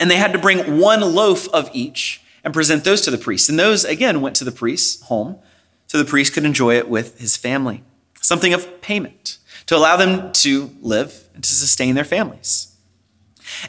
And 0.00 0.10
they 0.10 0.16
had 0.16 0.32
to 0.32 0.38
bring 0.38 0.78
one 0.78 1.00
loaf 1.00 1.48
of 1.48 1.70
each 1.72 2.20
and 2.42 2.52
present 2.52 2.84
those 2.84 3.00
to 3.02 3.10
the 3.10 3.18
priest. 3.18 3.48
And 3.48 3.58
those, 3.58 3.84
again, 3.84 4.20
went 4.20 4.36
to 4.36 4.44
the 4.44 4.52
priest's 4.52 5.02
home 5.04 5.38
so 5.86 5.98
the 5.98 6.04
priest 6.04 6.32
could 6.32 6.44
enjoy 6.44 6.76
it 6.76 6.88
with 6.88 7.18
his 7.20 7.36
family. 7.36 7.82
Something 8.20 8.52
of 8.52 8.80
payment 8.80 9.38
to 9.66 9.76
allow 9.76 9.96
them 9.96 10.32
to 10.32 10.70
live 10.80 11.28
and 11.34 11.42
to 11.42 11.50
sustain 11.52 11.94
their 11.94 12.04
families. 12.04 12.74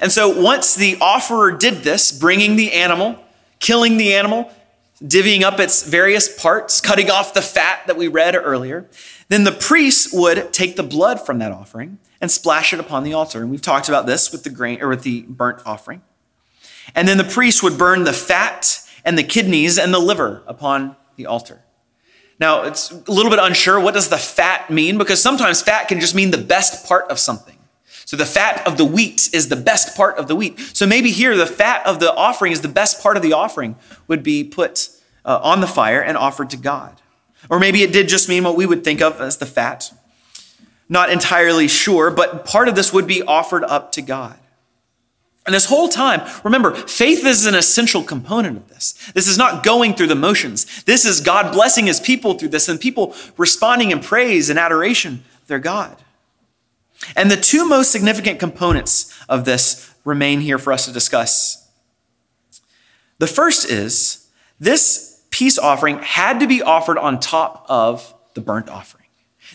And 0.01 0.11
so 0.11 0.41
once 0.41 0.75
the 0.75 0.97
offerer 0.99 1.51
did 1.51 1.83
this, 1.83 2.11
bringing 2.11 2.55
the 2.55 2.73
animal, 2.73 3.19
killing 3.59 3.97
the 3.97 4.13
animal, 4.13 4.51
divvying 5.03 5.43
up 5.43 5.59
its 5.59 5.83
various 5.83 6.41
parts, 6.41 6.81
cutting 6.81 7.11
off 7.11 7.33
the 7.33 7.41
fat 7.41 7.85
that 7.87 7.97
we 7.97 8.07
read 8.07 8.35
earlier, 8.35 8.89
then 9.27 9.43
the 9.43 9.51
priest 9.51 10.09
would 10.13 10.53
take 10.53 10.75
the 10.75 10.83
blood 10.83 11.19
from 11.19 11.39
that 11.39 11.51
offering 11.51 11.99
and 12.21 12.31
splash 12.31 12.73
it 12.73 12.79
upon 12.79 13.03
the 13.03 13.13
altar. 13.13 13.41
And 13.41 13.51
we've 13.51 13.61
talked 13.61 13.89
about 13.89 14.05
this 14.05 14.31
with 14.31 14.43
the 14.43 14.49
grain 14.49 14.81
or 14.81 14.89
with 14.89 15.03
the 15.03 15.23
burnt 15.23 15.61
offering. 15.65 16.01
And 16.93 17.07
then 17.07 17.17
the 17.17 17.23
priest 17.23 17.63
would 17.63 17.77
burn 17.77 18.03
the 18.03 18.13
fat 18.13 18.81
and 19.03 19.17
the 19.17 19.23
kidneys 19.23 19.77
and 19.77 19.93
the 19.93 19.99
liver 19.99 20.43
upon 20.45 20.95
the 21.15 21.25
altar. 21.25 21.63
Now, 22.39 22.63
it's 22.63 22.91
a 22.91 23.11
little 23.11 23.29
bit 23.29 23.39
unsure 23.39 23.79
what 23.79 23.93
does 23.93 24.09
the 24.09 24.17
fat 24.17 24.69
mean 24.69 24.97
because 24.97 25.21
sometimes 25.21 25.61
fat 25.61 25.87
can 25.87 25.99
just 25.99 26.13
mean 26.13 26.31
the 26.31 26.37
best 26.37 26.85
part 26.85 27.09
of 27.09 27.17
something. 27.17 27.57
So 28.05 28.17
the 28.17 28.25
fat 28.25 28.67
of 28.67 28.77
the 28.77 28.85
wheat 28.85 29.29
is 29.33 29.49
the 29.49 29.55
best 29.55 29.95
part 29.95 30.17
of 30.17 30.27
the 30.27 30.35
wheat. 30.35 30.59
So 30.73 30.85
maybe 30.85 31.11
here 31.11 31.35
the 31.35 31.47
fat 31.47 31.85
of 31.87 31.99
the 31.99 32.13
offering 32.13 32.51
is 32.51 32.61
the 32.61 32.67
best 32.67 33.01
part 33.01 33.17
of 33.17 33.23
the 33.23 33.33
offering 33.33 33.77
would 34.07 34.21
be 34.21 34.43
put 34.43 34.89
uh, 35.23 35.39
on 35.41 35.61
the 35.61 35.67
fire 35.67 36.01
and 36.01 36.17
offered 36.17 36.51
to 36.51 36.57
God. 36.57 37.01
Or 37.49 37.59
maybe 37.59 37.81
it 37.83 37.91
did 37.91 38.07
just 38.07 38.29
mean 38.29 38.43
what 38.43 38.55
we 38.55 38.65
would 38.65 38.83
think 38.83 39.01
of 39.01 39.21
as 39.21 39.37
the 39.37 39.45
fat. 39.45 39.91
Not 40.87 41.09
entirely 41.09 41.67
sure, 41.67 42.11
but 42.11 42.45
part 42.45 42.67
of 42.67 42.75
this 42.75 42.93
would 42.93 43.07
be 43.07 43.23
offered 43.23 43.63
up 43.63 43.91
to 43.93 44.01
God. 44.01 44.37
And 45.45 45.53
this 45.53 45.65
whole 45.65 45.89
time, 45.89 46.27
remember, 46.43 46.73
faith 46.73 47.23
is 47.23 47.45
an 47.45 47.53
essential 47.53 48.03
component 48.03 48.57
of 48.57 48.67
this. 48.67 48.93
This 49.13 49.27
is 49.27 49.37
not 49.37 49.63
going 49.63 49.93
through 49.93 50.07
the 50.07 50.15
motions. 50.15 50.83
This 50.83 51.05
is 51.05 51.21
God 51.21 51.53
blessing 51.53 51.85
his 51.85 51.99
people 51.99 52.33
through 52.33 52.49
this 52.49 52.67
and 52.67 52.79
people 52.79 53.15
responding 53.37 53.91
in 53.91 53.99
praise 53.99 54.49
and 54.49 54.57
adoration 54.57 55.23
of 55.41 55.47
their 55.47 55.59
God. 55.59 55.97
And 57.15 57.29
the 57.29 57.37
two 57.37 57.67
most 57.67 57.91
significant 57.91 58.39
components 58.39 59.13
of 59.29 59.45
this 59.45 59.93
remain 60.03 60.41
here 60.41 60.57
for 60.57 60.73
us 60.73 60.85
to 60.85 60.91
discuss. 60.91 61.67
The 63.19 63.27
first 63.27 63.69
is 63.69 64.27
this 64.59 65.23
peace 65.29 65.59
offering 65.59 65.99
had 65.99 66.39
to 66.39 66.47
be 66.47 66.63
offered 66.63 66.97
on 66.97 67.19
top 67.19 67.65
of 67.69 68.13
the 68.33 68.41
burnt 68.41 68.69
offering. 68.69 69.05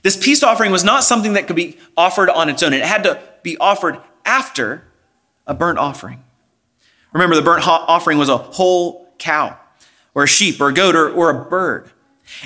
This 0.03 0.17
peace 0.17 0.43
offering 0.43 0.71
was 0.71 0.85
not 0.85 1.03
something 1.03 1.33
that 1.33 1.47
could 1.47 1.57
be 1.57 1.79
offered 1.97 2.31
on 2.31 2.49
its 2.49 2.63
own, 2.63 2.73
it 2.73 2.85
had 2.85 3.03
to 3.05 3.21
be 3.43 3.57
offered 3.59 3.99
after 4.25 4.85
a 5.51 5.55
burnt 5.55 5.79
offering. 5.79 6.23
Remember, 7.13 7.35
the 7.35 7.43
burnt 7.43 7.67
offering 7.67 8.19
was 8.19 8.29
a 8.29 8.37
whole 8.39 9.13
cow, 9.19 9.59
or 10.15 10.23
a 10.23 10.29
sheep, 10.29 10.61
or 10.61 10.69
a 10.69 10.73
goat, 10.73 10.95
or, 10.95 11.11
or 11.11 11.29
a 11.29 11.45
bird. 11.45 11.91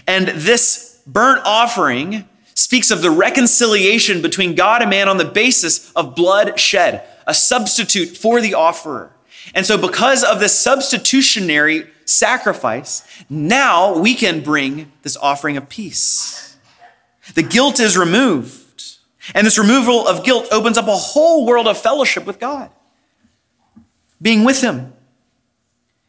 And 0.09 0.29
this 0.29 1.03
burnt 1.07 1.43
offering 1.45 2.27
speaks 2.55 2.91
of 2.91 3.03
the 3.03 3.11
reconciliation 3.11 4.23
between 4.23 4.55
God 4.55 4.81
and 4.81 4.89
man 4.89 5.11
on 5.11 5.19
the 5.19 5.27
basis 5.27 5.93
of 5.93 6.17
blood 6.17 6.59
shed, 6.59 7.07
a 7.27 7.35
substitute 7.35 8.17
for 8.17 8.41
the 8.41 8.55
offerer. 8.55 9.11
And 9.55 9.67
so, 9.67 9.77
because 9.77 10.25
of 10.25 10.41
this 10.41 10.59
substitutionary 10.59 11.87
sacrifice, 12.07 13.07
now 13.29 13.99
we 13.99 14.15
can 14.15 14.41
bring 14.41 14.93
this 15.03 15.19
offering 15.19 15.59
of 15.59 15.69
peace. 15.69 16.57
The 17.35 17.43
guilt 17.43 17.81
is 17.81 17.99
removed. 17.99 18.63
And 19.35 19.47
this 19.47 19.59
removal 19.59 20.07
of 20.07 20.25
guilt 20.25 20.49
opens 20.51 20.79
up 20.79 20.87
a 20.89 20.97
whole 20.97 21.47
world 21.47 21.67
of 21.67 21.77
fellowship 21.79 22.25
with 22.25 22.39
God 22.39 22.71
being 24.25 24.43
with 24.43 24.63
him, 24.63 24.91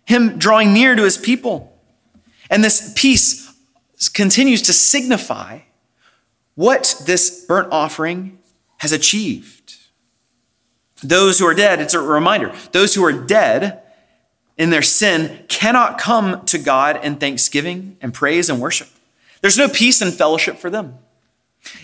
him 0.05 0.39
drawing 0.39 0.74
near 0.74 0.95
to 0.95 1.03
his 1.03 1.17
people. 1.17 1.77
And 2.50 2.63
this 2.63 2.93
peace 2.95 3.53
continues 4.13 4.62
to 4.63 4.74
signify 4.74 5.60
what 6.55 7.03
this 7.05 7.45
burnt 7.45 7.67
offering 7.74 8.39
has 8.77 8.93
achieved. 8.93 9.75
Those 11.03 11.39
who 11.39 11.45
are 11.45 11.53
dead, 11.53 11.81
it's 11.81 11.93
a 11.93 12.00
reminder, 12.00 12.53
those 12.72 12.95
who 12.95 13.03
are 13.03 13.12
dead 13.12 13.81
in 14.57 14.69
their 14.69 14.81
sin 14.81 15.43
cannot 15.50 15.98
come 15.98 16.45
to 16.45 16.57
God 16.57 17.03
in 17.03 17.17
thanksgiving 17.17 17.98
and 18.00 18.13
praise 18.13 18.50
and 18.50 18.62
worship. 18.62 18.88
There's 19.41 19.57
no 19.57 19.67
peace 19.67 20.01
and 20.01 20.13
fellowship 20.13 20.57
for 20.57 20.69
them. 20.69 21.00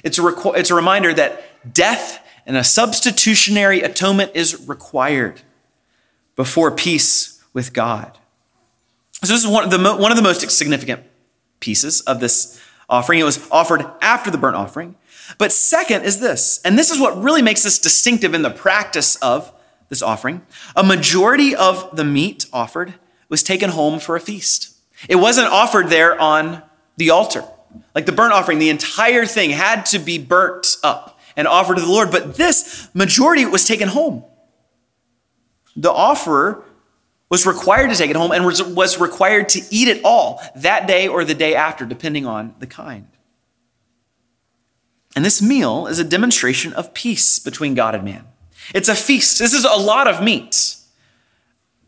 It's 0.01 0.17
a, 0.17 0.21
requ- 0.21 0.55
it's 0.55 0.71
a 0.71 0.75
reminder 0.75 1.13
that 1.13 1.73
death 1.73 2.25
and 2.45 2.55
a 2.55 2.63
substitutionary 2.63 3.81
atonement 3.81 4.31
is 4.33 4.65
required 4.65 5.41
before 6.41 6.71
peace 6.71 7.39
with 7.53 7.71
God. 7.71 8.17
So, 9.23 9.31
this 9.31 9.43
is 9.43 9.47
one 9.47 9.63
of, 9.63 9.69
the, 9.69 9.77
one 9.77 10.09
of 10.11 10.17
the 10.17 10.23
most 10.23 10.49
significant 10.49 11.03
pieces 11.59 12.01
of 12.01 12.19
this 12.19 12.59
offering. 12.89 13.19
It 13.19 13.25
was 13.25 13.47
offered 13.51 13.85
after 14.01 14.31
the 14.31 14.39
burnt 14.39 14.55
offering. 14.55 14.95
But 15.37 15.51
second 15.51 16.03
is 16.03 16.19
this, 16.19 16.59
and 16.65 16.79
this 16.79 16.89
is 16.89 16.99
what 16.99 17.15
really 17.21 17.43
makes 17.43 17.61
this 17.61 17.77
distinctive 17.77 18.33
in 18.33 18.41
the 18.41 18.49
practice 18.49 19.17
of 19.17 19.53
this 19.89 20.01
offering. 20.01 20.41
A 20.75 20.81
majority 20.81 21.55
of 21.55 21.95
the 21.95 22.03
meat 22.03 22.47
offered 22.51 22.95
was 23.29 23.43
taken 23.43 23.69
home 23.69 23.99
for 23.99 24.15
a 24.15 24.19
feast. 24.19 24.75
It 25.07 25.17
wasn't 25.17 25.49
offered 25.49 25.89
there 25.89 26.19
on 26.19 26.63
the 26.97 27.11
altar. 27.11 27.43
Like 27.93 28.07
the 28.07 28.13
burnt 28.13 28.33
offering, 28.33 28.57
the 28.57 28.71
entire 28.71 29.27
thing 29.27 29.51
had 29.51 29.85
to 29.87 29.99
be 29.99 30.17
burnt 30.17 30.77
up 30.81 31.19
and 31.35 31.47
offered 31.47 31.75
to 31.75 31.81
the 31.81 31.91
Lord, 31.91 32.09
but 32.09 32.33
this 32.33 32.89
majority 32.95 33.45
was 33.45 33.63
taken 33.63 33.89
home 33.89 34.23
the 35.75 35.91
offerer 35.91 36.63
was 37.29 37.45
required 37.45 37.89
to 37.89 37.95
take 37.95 38.09
it 38.09 38.15
home 38.15 38.31
and 38.31 38.45
was 38.45 38.99
required 38.99 39.47
to 39.49 39.61
eat 39.69 39.87
it 39.87 40.01
all 40.03 40.41
that 40.55 40.87
day 40.87 41.07
or 41.07 41.23
the 41.23 41.33
day 41.33 41.55
after, 41.55 41.85
depending 41.85 42.25
on 42.25 42.53
the 42.59 42.67
kind. 42.67 43.07
And 45.15 45.23
this 45.23 45.41
meal 45.41 45.87
is 45.87 45.99
a 45.99 46.03
demonstration 46.03 46.73
of 46.73 46.93
peace 46.93 47.39
between 47.39 47.73
God 47.73 47.95
and 47.95 48.03
man. 48.03 48.25
It's 48.73 48.89
a 48.89 48.95
feast. 48.95 49.39
This 49.39 49.53
is 49.53 49.65
a 49.65 49.75
lot 49.75 50.07
of 50.07 50.21
meat. 50.23 50.75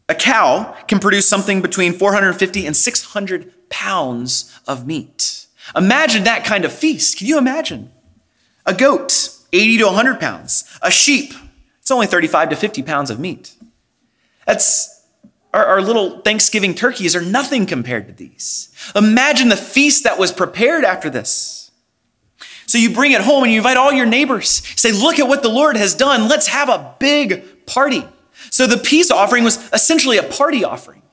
A 0.09 0.15
cow 0.15 0.75
can 0.87 0.99
produce 0.99 1.27
something 1.27 1.61
between 1.61 1.93
450 1.93 2.65
and 2.65 2.75
600 2.75 3.69
pounds 3.69 4.59
of 4.67 4.85
meat. 4.85 5.47
Imagine 5.75 6.25
that 6.25 6.43
kind 6.43 6.65
of 6.65 6.73
feast. 6.73 7.17
Can 7.17 7.27
you 7.27 7.37
imagine? 7.37 7.91
A 8.65 8.73
goat, 8.73 9.29
80 9.53 9.77
to 9.77 9.85
100 9.85 10.19
pounds. 10.19 10.65
A 10.81 10.91
sheep, 10.91 11.33
it's 11.79 11.91
only 11.91 12.07
35 12.07 12.49
to 12.49 12.55
50 12.55 12.83
pounds 12.83 13.09
of 13.09 13.19
meat. 13.19 13.55
That's 14.45 15.01
our, 15.53 15.65
our, 15.65 15.81
little 15.81 16.21
Thanksgiving 16.21 16.73
turkeys 16.73 17.15
are 17.15 17.21
nothing 17.21 17.65
compared 17.65 18.07
to 18.07 18.13
these. 18.13 18.73
Imagine 18.95 19.49
the 19.49 19.55
feast 19.55 20.03
that 20.03 20.17
was 20.17 20.31
prepared 20.31 20.83
after 20.83 21.09
this. 21.09 21.71
So 22.65 22.77
you 22.77 22.93
bring 22.93 23.11
it 23.11 23.21
home 23.21 23.43
and 23.43 23.51
you 23.51 23.59
invite 23.59 23.77
all 23.77 23.93
your 23.93 24.07
neighbors. 24.07 24.63
Say, 24.75 24.91
look 24.91 25.19
at 25.19 25.27
what 25.27 25.43
the 25.43 25.49
Lord 25.49 25.77
has 25.77 25.93
done. 25.93 26.27
Let's 26.27 26.47
have 26.47 26.69
a 26.69 26.95
big 26.97 27.65
party. 27.67 28.03
So 28.49 28.65
the 28.65 28.77
peace 28.77 29.11
offering 29.11 29.43
was 29.43 29.71
essentially 29.71 30.17
a 30.17 30.23
party 30.23 30.63
offering. 30.63 31.03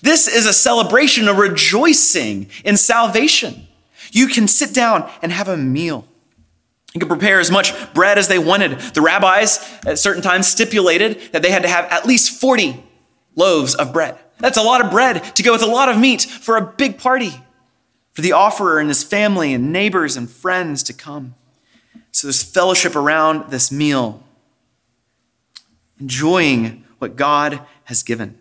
This 0.00 0.26
is 0.26 0.46
a 0.46 0.52
celebration, 0.52 1.28
a 1.28 1.34
rejoicing 1.34 2.48
in 2.64 2.76
salvation. 2.76 3.66
You 4.10 4.26
can 4.28 4.48
sit 4.48 4.72
down 4.72 5.10
and 5.20 5.32
have 5.32 5.48
a 5.48 5.56
meal. 5.56 6.06
You 6.94 7.00
could 7.00 7.08
prepare 7.08 7.40
as 7.40 7.50
much 7.50 7.72
bread 7.94 8.18
as 8.18 8.28
they 8.28 8.38
wanted. 8.38 8.78
The 8.78 9.00
rabbis 9.00 9.58
at 9.86 9.98
certain 9.98 10.22
times 10.22 10.46
stipulated 10.46 11.20
that 11.32 11.42
they 11.42 11.50
had 11.50 11.62
to 11.62 11.68
have 11.68 11.86
at 11.86 12.06
least 12.06 12.38
40 12.38 12.84
loaves 13.34 13.74
of 13.74 13.92
bread. 13.92 14.18
That's 14.38 14.58
a 14.58 14.62
lot 14.62 14.84
of 14.84 14.90
bread 14.90 15.36
to 15.36 15.42
go 15.42 15.52
with 15.52 15.62
a 15.62 15.66
lot 15.66 15.88
of 15.88 15.98
meat 15.98 16.22
for 16.22 16.56
a 16.56 16.60
big 16.60 16.98
party, 16.98 17.32
for 18.12 18.20
the 18.20 18.32
offerer 18.32 18.78
and 18.78 18.88
his 18.88 19.02
family 19.02 19.54
and 19.54 19.72
neighbors 19.72 20.16
and 20.16 20.28
friends 20.28 20.82
to 20.84 20.92
come. 20.92 21.34
So 22.10 22.26
there's 22.26 22.42
fellowship 22.42 22.94
around 22.94 23.50
this 23.50 23.72
meal, 23.72 24.22
enjoying 25.98 26.84
what 26.98 27.16
God 27.16 27.60
has 27.84 28.02
given. 28.02 28.38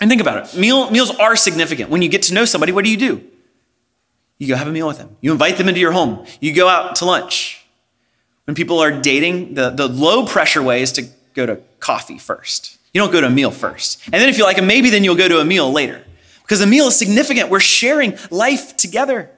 And 0.00 0.10
think 0.10 0.20
about 0.20 0.44
it 0.44 0.58
meal, 0.58 0.90
meals 0.90 1.10
are 1.16 1.36
significant. 1.36 1.88
When 1.88 2.02
you 2.02 2.08
get 2.08 2.22
to 2.24 2.34
know 2.34 2.44
somebody, 2.44 2.72
what 2.72 2.84
do 2.84 2.90
you 2.90 2.96
do? 2.96 3.24
You 4.38 4.48
go 4.48 4.56
have 4.56 4.66
a 4.66 4.72
meal 4.72 4.88
with 4.88 4.98
them. 4.98 5.16
You 5.20 5.30
invite 5.30 5.56
them 5.56 5.68
into 5.68 5.80
your 5.80 5.92
home. 5.92 6.26
You 6.40 6.52
go 6.52 6.68
out 6.68 6.96
to 6.96 7.04
lunch. 7.04 7.61
When 8.44 8.54
people 8.54 8.80
are 8.80 8.90
dating, 8.90 9.54
the, 9.54 9.70
the 9.70 9.88
low 9.88 10.26
pressure 10.26 10.62
way 10.62 10.82
is 10.82 10.92
to 10.92 11.02
go 11.34 11.46
to 11.46 11.56
coffee 11.78 12.18
first. 12.18 12.78
You 12.92 13.00
don't 13.00 13.12
go 13.12 13.20
to 13.20 13.26
a 13.26 13.30
meal 13.30 13.50
first. 13.50 14.02
And 14.06 14.14
then 14.14 14.28
if 14.28 14.36
you 14.36 14.44
like 14.44 14.56
them, 14.56 14.66
maybe 14.66 14.90
then 14.90 15.04
you'll 15.04 15.14
go 15.14 15.28
to 15.28 15.40
a 15.40 15.44
meal 15.44 15.70
later. 15.72 16.04
Because 16.42 16.60
a 16.60 16.66
meal 16.66 16.88
is 16.88 16.96
significant. 16.96 17.48
We're 17.48 17.60
sharing 17.60 18.18
life 18.30 18.76
together. 18.76 19.30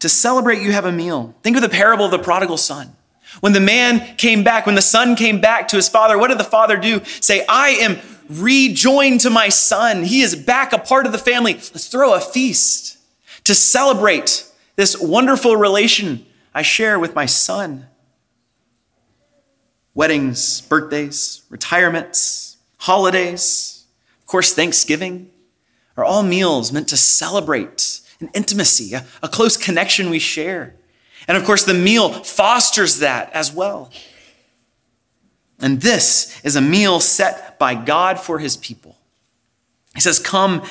To 0.00 0.08
celebrate, 0.08 0.62
you 0.62 0.70
have 0.72 0.84
a 0.84 0.92
meal. 0.92 1.34
Think 1.42 1.56
of 1.56 1.62
the 1.62 1.68
parable 1.68 2.04
of 2.04 2.10
the 2.10 2.18
prodigal 2.18 2.56
son. 2.56 2.94
When 3.40 3.52
the 3.52 3.60
man 3.60 4.16
came 4.16 4.44
back, 4.44 4.66
when 4.66 4.74
the 4.74 4.82
son 4.82 5.16
came 5.16 5.40
back 5.40 5.68
to 5.68 5.76
his 5.76 5.88
father, 5.88 6.16
what 6.16 6.28
did 6.28 6.38
the 6.38 6.44
father 6.44 6.76
do? 6.76 7.04
Say, 7.20 7.44
I 7.48 7.70
am 7.70 7.98
rejoined 8.28 9.20
to 9.20 9.30
my 9.30 9.48
son. 9.48 10.04
He 10.04 10.20
is 10.20 10.36
back 10.36 10.72
a 10.72 10.78
part 10.78 11.06
of 11.06 11.12
the 11.12 11.18
family. 11.18 11.54
Let's 11.54 11.88
throw 11.88 12.14
a 12.14 12.20
feast 12.20 12.98
to 13.44 13.54
celebrate 13.54 14.47
this 14.78 14.96
wonderful 14.96 15.56
relation 15.56 16.24
I 16.54 16.62
share 16.62 17.00
with 17.00 17.12
my 17.12 17.26
son. 17.26 17.88
weddings, 19.92 20.60
birthdays, 20.60 21.42
retirements, 21.50 22.58
holidays, 22.76 23.84
of 24.20 24.26
course, 24.26 24.54
Thanksgiving, 24.54 25.28
are 25.96 26.04
all 26.04 26.22
meals 26.22 26.70
meant 26.70 26.86
to 26.90 26.96
celebrate 26.96 28.00
an 28.20 28.30
intimacy, 28.34 28.94
a, 28.94 29.04
a 29.20 29.28
close 29.28 29.56
connection 29.56 30.10
we 30.10 30.20
share. 30.20 30.76
And 31.26 31.36
of 31.36 31.44
course, 31.44 31.64
the 31.64 31.74
meal 31.74 32.10
fosters 32.10 33.00
that 33.00 33.32
as 33.32 33.52
well. 33.52 33.90
And 35.58 35.80
this 35.80 36.40
is 36.44 36.54
a 36.54 36.60
meal 36.60 37.00
set 37.00 37.58
by 37.58 37.74
God 37.74 38.20
for 38.20 38.38
his 38.38 38.56
people. 38.56 38.96
He 39.96 40.00
says, 40.00 40.20
Come, 40.20 40.62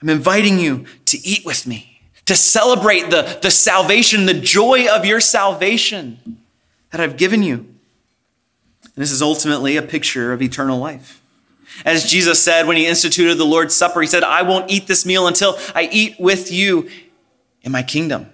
I'm 0.00 0.08
inviting 0.08 0.60
you 0.60 0.86
to 1.06 1.18
eat 1.26 1.44
with 1.44 1.66
me, 1.66 1.91
to 2.26 2.36
celebrate 2.36 3.10
the, 3.10 3.38
the 3.42 3.50
salvation, 3.50 4.26
the 4.26 4.34
joy 4.34 4.88
of 4.88 5.04
your 5.04 5.20
salvation 5.20 6.38
that 6.90 7.00
I've 7.00 7.16
given 7.16 7.42
you. 7.42 7.54
And 7.54 8.96
this 8.96 9.10
is 9.10 9.22
ultimately 9.22 9.76
a 9.76 9.82
picture 9.82 10.32
of 10.32 10.42
eternal 10.42 10.78
life. 10.78 11.20
As 11.84 12.04
Jesus 12.04 12.42
said 12.42 12.66
when 12.66 12.76
he 12.76 12.86
instituted 12.86 13.36
the 13.36 13.46
Lord's 13.46 13.74
Supper, 13.74 14.00
he 14.02 14.06
said, 14.06 14.22
I 14.22 14.42
won't 14.42 14.70
eat 14.70 14.86
this 14.86 15.06
meal 15.06 15.26
until 15.26 15.58
I 15.74 15.88
eat 15.90 16.20
with 16.20 16.52
you 16.52 16.88
in 17.62 17.72
my 17.72 17.82
kingdom. 17.82 18.30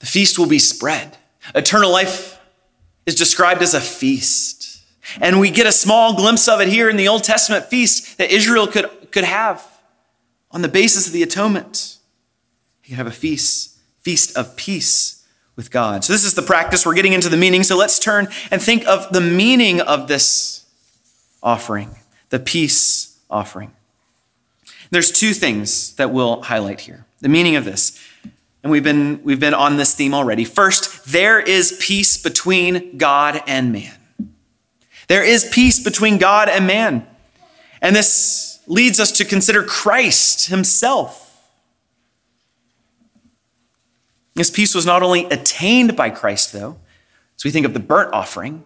The 0.00 0.06
feast 0.06 0.38
will 0.38 0.46
be 0.46 0.58
spread. 0.58 1.16
Eternal 1.54 1.90
life 1.90 2.38
is 3.06 3.14
described 3.14 3.62
as 3.62 3.74
a 3.74 3.80
feast. 3.80 4.84
And 5.20 5.40
we 5.40 5.50
get 5.50 5.66
a 5.66 5.72
small 5.72 6.14
glimpse 6.14 6.46
of 6.48 6.60
it 6.60 6.68
here 6.68 6.90
in 6.90 6.96
the 6.96 7.08
Old 7.08 7.24
Testament 7.24 7.64
feast 7.64 8.18
that 8.18 8.30
Israel 8.30 8.66
could, 8.66 9.10
could 9.10 9.24
have 9.24 9.66
on 10.50 10.62
the 10.62 10.68
basis 10.68 11.06
of 11.06 11.12
the 11.12 11.22
atonement. 11.22 11.97
You 12.88 12.96
have 12.96 13.06
a 13.06 13.12
feast, 13.12 13.76
feast 14.00 14.36
of 14.36 14.56
peace 14.56 15.24
with 15.56 15.70
God. 15.70 16.04
So 16.04 16.12
this 16.12 16.24
is 16.24 16.32
the 16.32 16.42
practice. 16.42 16.86
We're 16.86 16.94
getting 16.94 17.12
into 17.12 17.28
the 17.28 17.36
meaning. 17.36 17.62
So 17.62 17.76
let's 17.76 17.98
turn 17.98 18.28
and 18.50 18.62
think 18.62 18.86
of 18.86 19.12
the 19.12 19.20
meaning 19.20 19.80
of 19.80 20.08
this 20.08 20.64
offering 21.42 21.94
the 22.30 22.38
peace 22.38 23.18
offering. 23.30 23.72
There's 24.90 25.10
two 25.10 25.34
things 25.34 25.94
that 25.96 26.10
we'll 26.10 26.42
highlight 26.42 26.80
here. 26.80 27.04
The 27.20 27.28
meaning 27.28 27.56
of 27.56 27.64
this. 27.64 28.02
And 28.62 28.72
we've 28.72 28.82
been, 28.82 29.22
we've 29.22 29.40
been 29.40 29.54
on 29.54 29.76
this 29.76 29.94
theme 29.94 30.14
already. 30.14 30.44
First, 30.44 31.06
there 31.06 31.40
is 31.40 31.78
peace 31.80 32.16
between 32.16 32.96
God 32.96 33.42
and 33.46 33.72
man. 33.72 33.94
There 35.08 35.24
is 35.24 35.48
peace 35.52 35.82
between 35.82 36.18
God 36.18 36.48
and 36.48 36.66
man. 36.66 37.06
And 37.80 37.94
this 37.94 38.60
leads 38.66 38.98
us 38.98 39.12
to 39.12 39.24
consider 39.24 39.62
Christ 39.62 40.48
himself. 40.48 41.27
This 44.38 44.50
peace 44.52 44.72
was 44.72 44.86
not 44.86 45.02
only 45.02 45.24
attained 45.24 45.96
by 45.96 46.10
Christ, 46.10 46.52
though, 46.52 46.76
as 47.36 47.44
we 47.44 47.50
think 47.50 47.66
of 47.66 47.74
the 47.74 47.80
burnt 47.80 48.14
offering, 48.14 48.62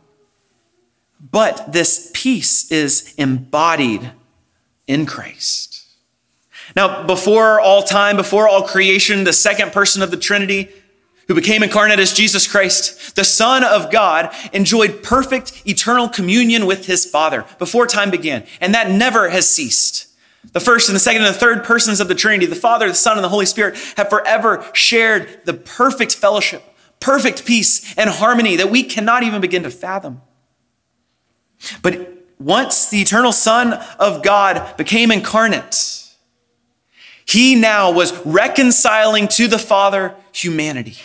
but 1.30 1.72
this 1.72 2.10
peace 2.12 2.70
is 2.70 3.14
embodied 3.16 4.12
in 4.86 5.06
Christ. 5.06 5.86
Now, 6.76 7.06
before 7.06 7.58
all 7.58 7.82
time, 7.82 8.16
before 8.16 8.46
all 8.46 8.64
creation, 8.64 9.24
the 9.24 9.32
second 9.32 9.72
person 9.72 10.02
of 10.02 10.10
the 10.10 10.18
Trinity, 10.18 10.68
who 11.26 11.34
became 11.34 11.62
incarnate 11.62 12.00
as 12.00 12.12
Jesus 12.12 12.46
Christ, 12.46 13.16
the 13.16 13.24
Son 13.24 13.64
of 13.64 13.90
God, 13.90 14.30
enjoyed 14.52 15.02
perfect 15.02 15.66
eternal 15.66 16.06
communion 16.06 16.66
with 16.66 16.84
his 16.84 17.06
Father 17.06 17.46
before 17.58 17.86
time 17.86 18.10
began. 18.10 18.44
And 18.60 18.74
that 18.74 18.90
never 18.90 19.30
has 19.30 19.48
ceased. 19.48 20.06
The 20.50 20.60
first 20.60 20.88
and 20.88 20.96
the 20.96 21.00
second 21.00 21.22
and 21.22 21.32
the 21.32 21.38
third 21.38 21.62
persons 21.62 22.00
of 22.00 22.08
the 22.08 22.14
Trinity, 22.14 22.46
the 22.46 22.56
Father, 22.56 22.88
the 22.88 22.94
Son, 22.94 23.16
and 23.16 23.24
the 23.24 23.28
Holy 23.28 23.46
Spirit, 23.46 23.76
have 23.96 24.10
forever 24.10 24.68
shared 24.72 25.40
the 25.44 25.54
perfect 25.54 26.14
fellowship, 26.16 26.62
perfect 26.98 27.46
peace, 27.46 27.96
and 27.96 28.10
harmony 28.10 28.56
that 28.56 28.70
we 28.70 28.82
cannot 28.82 29.22
even 29.22 29.40
begin 29.40 29.62
to 29.62 29.70
fathom. 29.70 30.20
But 31.80 32.24
once 32.40 32.90
the 32.90 33.00
eternal 33.00 33.32
Son 33.32 33.74
of 34.00 34.22
God 34.22 34.76
became 34.76 35.12
incarnate, 35.12 36.08
he 37.24 37.54
now 37.54 37.92
was 37.92 38.12
reconciling 38.26 39.28
to 39.28 39.46
the 39.46 39.58
Father 39.58 40.16
humanity. 40.32 40.96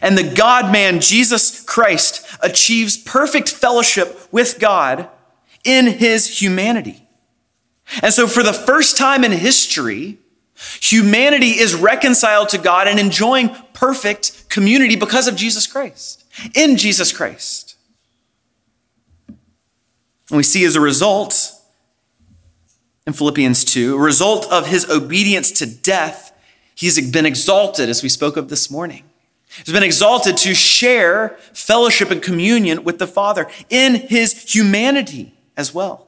And 0.00 0.16
the 0.16 0.34
God 0.34 0.72
man, 0.72 1.00
Jesus 1.00 1.60
Christ, 1.60 2.26
achieves 2.40 2.96
perfect 2.96 3.48
fellowship 3.48 4.28
with 4.32 4.58
God 4.58 5.08
in 5.64 5.86
his 5.86 6.40
humanity. 6.40 7.03
And 8.02 8.12
so, 8.12 8.26
for 8.26 8.42
the 8.42 8.52
first 8.52 8.96
time 8.96 9.24
in 9.24 9.32
history, 9.32 10.18
humanity 10.80 11.50
is 11.50 11.74
reconciled 11.74 12.48
to 12.50 12.58
God 12.58 12.88
and 12.88 12.98
enjoying 12.98 13.54
perfect 13.72 14.48
community 14.48 14.96
because 14.96 15.28
of 15.28 15.36
Jesus 15.36 15.66
Christ, 15.66 16.24
in 16.54 16.76
Jesus 16.76 17.12
Christ. 17.12 17.76
And 19.28 20.36
we 20.38 20.42
see 20.42 20.64
as 20.64 20.76
a 20.76 20.80
result 20.80 21.52
in 23.06 23.12
Philippians 23.12 23.64
2, 23.64 23.96
a 23.96 24.00
result 24.00 24.50
of 24.50 24.66
his 24.66 24.88
obedience 24.88 25.50
to 25.52 25.66
death, 25.66 26.32
he's 26.74 27.10
been 27.10 27.26
exalted, 27.26 27.90
as 27.90 28.02
we 28.02 28.08
spoke 28.08 28.36
of 28.36 28.48
this 28.48 28.70
morning. 28.70 29.04
He's 29.58 29.72
been 29.72 29.82
exalted 29.82 30.36
to 30.38 30.54
share 30.54 31.36
fellowship 31.52 32.10
and 32.10 32.22
communion 32.22 32.82
with 32.82 32.98
the 32.98 33.06
Father 33.06 33.46
in 33.68 33.94
his 33.94 34.52
humanity 34.52 35.34
as 35.56 35.72
well. 35.72 36.03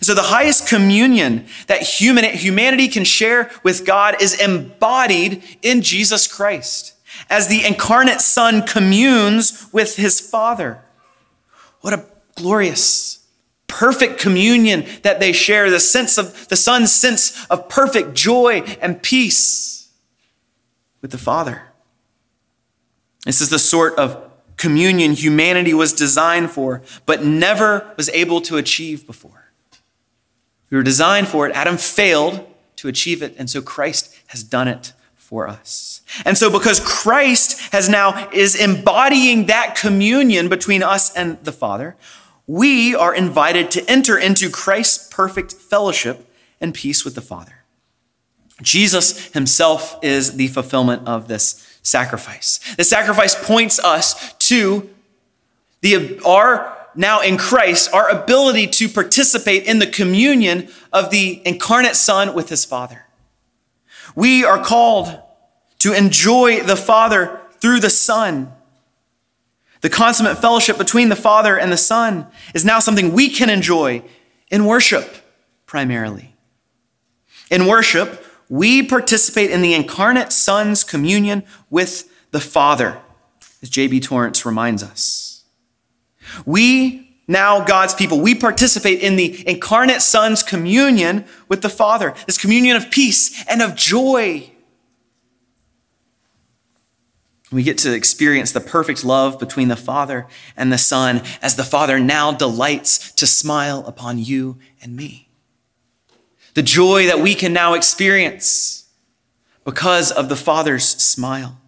So 0.00 0.14
the 0.14 0.22
highest 0.22 0.68
communion 0.68 1.46
that 1.66 1.82
human, 1.82 2.24
humanity 2.24 2.88
can 2.88 3.04
share 3.04 3.50
with 3.62 3.86
God 3.86 4.20
is 4.20 4.40
embodied 4.40 5.42
in 5.62 5.82
Jesus 5.82 6.26
Christ 6.26 6.94
as 7.30 7.48
the 7.48 7.64
incarnate 7.64 8.20
Son 8.20 8.66
communes 8.66 9.68
with 9.72 9.96
his 9.96 10.20
Father. 10.20 10.82
What 11.80 11.92
a 11.92 12.04
glorious 12.34 13.24
perfect 13.66 14.20
communion 14.20 14.86
that 15.02 15.20
they 15.20 15.32
share, 15.32 15.68
the 15.70 15.80
sense 15.80 16.16
of 16.16 16.48
the 16.48 16.56
Son's 16.56 16.92
sense 16.92 17.44
of 17.46 17.68
perfect 17.68 18.14
joy 18.14 18.60
and 18.80 19.02
peace 19.02 19.88
with 21.02 21.10
the 21.10 21.18
Father. 21.18 21.62
This 23.24 23.40
is 23.40 23.50
the 23.50 23.58
sort 23.58 23.98
of 23.98 24.30
communion 24.56 25.12
humanity 25.12 25.74
was 25.74 25.92
designed 25.92 26.50
for, 26.50 26.82
but 27.04 27.24
never 27.24 27.92
was 27.96 28.08
able 28.10 28.40
to 28.42 28.56
achieve 28.56 29.06
before. 29.06 29.33
We 30.74 30.78
were 30.78 30.82
designed 30.82 31.28
for 31.28 31.46
it. 31.46 31.54
Adam 31.54 31.76
failed 31.76 32.44
to 32.74 32.88
achieve 32.88 33.22
it, 33.22 33.36
and 33.38 33.48
so 33.48 33.62
Christ 33.62 34.12
has 34.26 34.42
done 34.42 34.66
it 34.66 34.92
for 35.14 35.46
us. 35.46 36.02
And 36.24 36.36
so 36.36 36.50
because 36.50 36.80
Christ 36.80 37.72
has 37.72 37.88
now 37.88 38.28
is 38.32 38.56
embodying 38.56 39.46
that 39.46 39.76
communion 39.76 40.48
between 40.48 40.82
us 40.82 41.14
and 41.14 41.38
the 41.44 41.52
Father, 41.52 41.94
we 42.48 42.92
are 42.92 43.14
invited 43.14 43.70
to 43.70 43.88
enter 43.88 44.18
into 44.18 44.50
Christ's 44.50 45.14
perfect 45.14 45.52
fellowship 45.52 46.28
and 46.60 46.74
peace 46.74 47.04
with 47.04 47.14
the 47.14 47.20
Father. 47.20 47.62
Jesus 48.60 49.32
himself 49.32 49.96
is 50.02 50.32
the 50.32 50.48
fulfillment 50.48 51.06
of 51.06 51.28
this 51.28 51.78
sacrifice. 51.84 52.58
The 52.74 52.82
sacrifice 52.82 53.36
points 53.46 53.78
us 53.78 54.32
to 54.48 54.90
the, 55.82 56.18
our, 56.26 56.73
now 56.94 57.20
in 57.20 57.36
Christ, 57.36 57.92
our 57.92 58.08
ability 58.08 58.66
to 58.68 58.88
participate 58.88 59.64
in 59.64 59.78
the 59.78 59.86
communion 59.86 60.68
of 60.92 61.10
the 61.10 61.42
incarnate 61.44 61.96
Son 61.96 62.34
with 62.34 62.48
his 62.48 62.64
Father. 62.64 63.06
We 64.14 64.44
are 64.44 64.62
called 64.62 65.20
to 65.80 65.92
enjoy 65.92 66.60
the 66.60 66.76
Father 66.76 67.40
through 67.60 67.80
the 67.80 67.90
Son 67.90 68.52
the 69.84 69.90
consummate 69.90 70.38
fellowship 70.38 70.78
between 70.78 71.10
the 71.10 71.14
Father 71.14 71.58
and 71.58 71.70
the 71.70 71.76
Son 71.76 72.26
is 72.54 72.64
now 72.64 72.78
something 72.78 73.12
we 73.12 73.28
can 73.28 73.50
enjoy 73.50 74.02
in 74.50 74.64
worship 74.64 75.16
primarily. 75.66 76.34
In 77.50 77.66
worship, 77.66 78.24
we 78.48 78.82
participate 78.82 79.50
in 79.50 79.60
the 79.60 79.74
incarnate 79.74 80.32
Son's 80.32 80.84
communion 80.84 81.44
with 81.68 82.10
the 82.30 82.40
Father, 82.40 82.96
as 83.60 83.68
J.B. 83.68 84.00
Torrance 84.00 84.46
reminds 84.46 84.82
us. 84.82 85.23
We, 86.44 87.16
now 87.26 87.64
God's 87.64 87.94
people, 87.94 88.20
we 88.20 88.34
participate 88.34 89.00
in 89.00 89.16
the 89.16 89.46
incarnate 89.48 90.02
Son's 90.02 90.42
communion 90.42 91.24
with 91.48 91.62
the 91.62 91.68
Father, 91.68 92.14
this 92.26 92.38
communion 92.38 92.76
of 92.76 92.90
peace 92.90 93.44
and 93.48 93.62
of 93.62 93.74
joy 93.74 94.50
we 97.54 97.62
get 97.62 97.78
to 97.78 97.94
experience 97.94 98.50
the 98.50 98.60
perfect 98.60 99.04
love 99.04 99.38
between 99.38 99.68
the 99.68 99.76
Father 99.76 100.26
and 100.56 100.72
the 100.72 100.78
Son 100.78 101.22
as 101.40 101.54
the 101.54 101.62
Father 101.62 102.00
now 102.00 102.32
delights 102.32 103.12
to 103.12 103.26
smile 103.26 103.86
upon 103.86 104.18
you 104.18 104.58
and 104.82 104.96
me. 104.96 105.28
The 106.54 106.62
joy 106.62 107.06
that 107.06 107.20
we 107.20 107.34
can 107.34 107.52
now 107.52 107.74
experience 107.74 108.88
because 109.64 110.10
of 110.10 110.28
the 110.28 110.36
Father's 110.36 110.84
smile. 110.84 111.60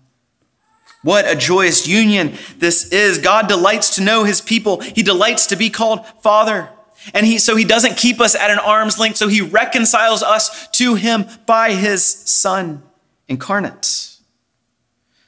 What 1.06 1.30
a 1.30 1.36
joyous 1.36 1.86
union 1.86 2.34
this 2.58 2.90
is. 2.90 3.18
God 3.18 3.46
delights 3.46 3.94
to 3.94 4.02
know 4.02 4.24
his 4.24 4.40
people. 4.40 4.80
He 4.80 5.04
delights 5.04 5.46
to 5.46 5.56
be 5.56 5.70
called 5.70 6.04
Father. 6.20 6.68
And 7.14 7.24
he, 7.24 7.38
so 7.38 7.54
he 7.54 7.64
doesn't 7.64 7.96
keep 7.96 8.20
us 8.20 8.34
at 8.34 8.50
an 8.50 8.58
arm's 8.58 8.98
length, 8.98 9.16
so 9.16 9.28
he 9.28 9.40
reconciles 9.40 10.24
us 10.24 10.66
to 10.70 10.96
him 10.96 11.26
by 11.46 11.74
his 11.74 12.04
Son 12.04 12.82
incarnate. 13.28 14.16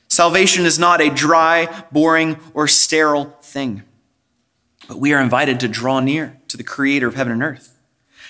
Salvation 0.09 0.67
is 0.67 0.81
not 0.81 1.01
a 1.01 1.11
dry, 1.11 1.85
boring, 1.93 2.39
or 2.55 2.67
sterile 2.67 3.37
thing. 3.41 3.85
But 4.89 4.99
we 4.99 5.13
are 5.13 5.23
invited 5.23 5.61
to 5.61 5.69
draw 5.69 6.01
near 6.01 6.41
to 6.49 6.57
the 6.57 6.65
creator 6.65 7.07
of 7.07 7.15
heaven 7.15 7.35
and 7.35 7.43
earth, 7.45 7.79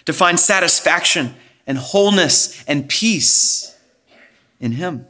to 0.05 0.13
find 0.13 0.39
satisfaction 0.39 1.35
and 1.67 1.79
wholeness 1.79 2.63
and 2.69 2.91
peace 2.91 3.75
in 4.61 4.73
him. 4.73 5.07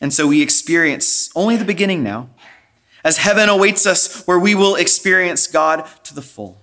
And 0.00 0.12
so 0.12 0.26
we 0.26 0.42
experience 0.42 1.30
only 1.36 1.56
the 1.56 1.64
beginning 1.64 2.02
now, 2.02 2.30
as 3.04 3.18
heaven 3.18 3.48
awaits 3.48 3.86
us, 3.86 4.24
where 4.24 4.38
we 4.38 4.54
will 4.54 4.74
experience 4.74 5.46
God 5.46 5.86
to 6.04 6.14
the 6.14 6.22
full. 6.22 6.58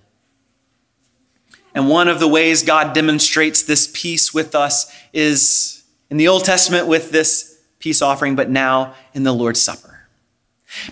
And 1.73 1.89
one 1.89 2.08
of 2.08 2.19
the 2.19 2.28
ways 2.28 2.63
God 2.63 2.93
demonstrates 2.93 3.62
this 3.62 3.89
peace 3.93 4.34
with 4.34 4.56
us 4.56 4.91
is 5.13 5.84
in 6.10 6.17
the 6.17 6.28
Old 6.28 6.43
Testament 6.45 6.88
with 6.88 7.12
this 7.12 7.60
peace 7.80 8.02
offering, 8.02 8.36
but 8.36 8.50
now 8.50 8.95
in 9.13 9.23
the 9.23 9.34
Lord's 9.34 9.62
Supper. 9.62 10.08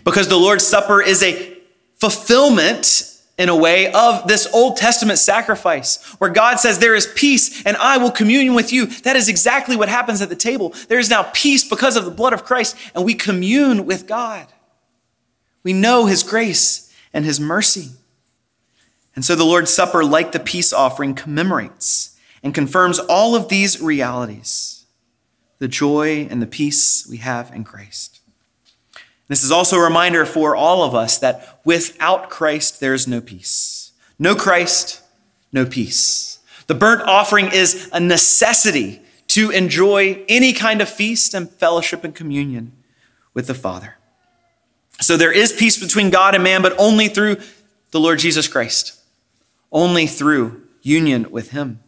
Because 0.04 0.28
the 0.28 0.38
Lord's 0.38 0.66
Supper 0.66 1.02
is 1.02 1.24
a 1.24 1.58
fulfillment 1.96 3.15
in 3.38 3.50
a 3.50 3.56
way 3.56 3.92
of 3.92 4.28
this 4.28 4.48
Old 4.54 4.78
Testament 4.78 5.20
sacrifice 5.20 6.04
where 6.20 6.30
God 6.30 6.60
says, 6.60 6.80
There 6.80 6.96
is 6.96 7.12
peace 7.16 7.64
and 7.66 7.76
I 7.78 7.98
will 7.98 8.12
commune 8.12 8.54
with 8.54 8.72
you. 8.72 8.86
That 8.86 9.16
is 9.16 9.28
exactly 9.28 9.76
what 9.76 9.90
happens 9.90 10.22
at 10.22 10.30
the 10.30 10.36
table. 10.36 10.74
There 10.88 11.00
is 11.00 11.10
now 11.10 11.30
peace 11.34 11.68
because 11.68 11.98
of 11.98 12.06
the 12.06 12.12
blood 12.12 12.34
of 12.34 12.46
Christ, 12.46 12.78
and 12.94 13.04
we 13.04 13.14
commune 13.14 13.86
with 13.86 14.08
God. 14.08 14.48
We 15.64 15.74
know 15.74 16.06
his 16.06 16.24
grace 16.24 16.94
and 17.14 17.26
his 17.26 17.40
mercy. 17.40 17.90
And 19.16 19.24
so 19.24 19.36
the 19.36 19.46
Lord's 19.46 19.74
Supper, 19.74 20.04
like 20.04 20.32
the 20.32 20.40
peace 20.40 20.72
offering, 20.74 21.16
commemorates 21.16 22.18
and 22.44 22.54
confirms 22.54 23.00
all 23.00 23.36
of 23.36 23.50
these 23.50 23.82
realities 23.82 24.72
the 25.58 25.68
joy 25.70 26.28
and 26.30 26.42
the 26.42 26.48
peace 26.48 27.08
we 27.10 27.18
have 27.18 27.50
in 27.56 27.64
Christ. 27.64 28.20
This 29.30 29.42
is 29.42 29.52
also 29.52 29.78
a 29.78 29.84
reminder 29.84 30.26
for 30.26 30.54
all 30.54 30.84
of 30.84 30.94
us 30.94 31.18
that 31.20 31.55
without 31.66 32.30
Christ, 32.30 32.80
there 32.80 32.94
is 32.94 33.08
no 33.08 33.20
peace. 33.20 33.92
No 34.18 34.36
Christ, 34.36 35.02
no 35.52 35.66
peace. 35.66 36.40
The 36.68 36.76
burnt 36.76 37.02
offering 37.02 37.52
is 37.52 37.90
a 37.92 38.00
necessity 38.00 39.02
to 39.28 39.50
enjoy 39.50 40.24
any 40.30 40.54
kind 40.54 40.82
of 40.82 40.88
feast 40.88 41.34
and 41.34 41.50
fellowship 41.50 42.06
and 42.06 42.16
communion 42.16 42.72
with 43.34 43.48
the 43.48 43.54
Father. 43.54 43.98
So 45.02 45.18
there 45.18 45.34
is 45.34 45.52
peace 45.52 45.78
between 45.78 46.10
God 46.10 46.36
and 46.36 46.44
man, 46.44 46.62
but 46.62 46.74
only 46.80 47.10
through 47.10 47.38
the 47.92 48.00
Lord 48.00 48.20
Jesus 48.20 48.48
Christ 48.48 49.02
only 49.76 50.08
through 50.08 50.64
union 50.82 51.30
with 51.30 51.52
him. 51.52 51.82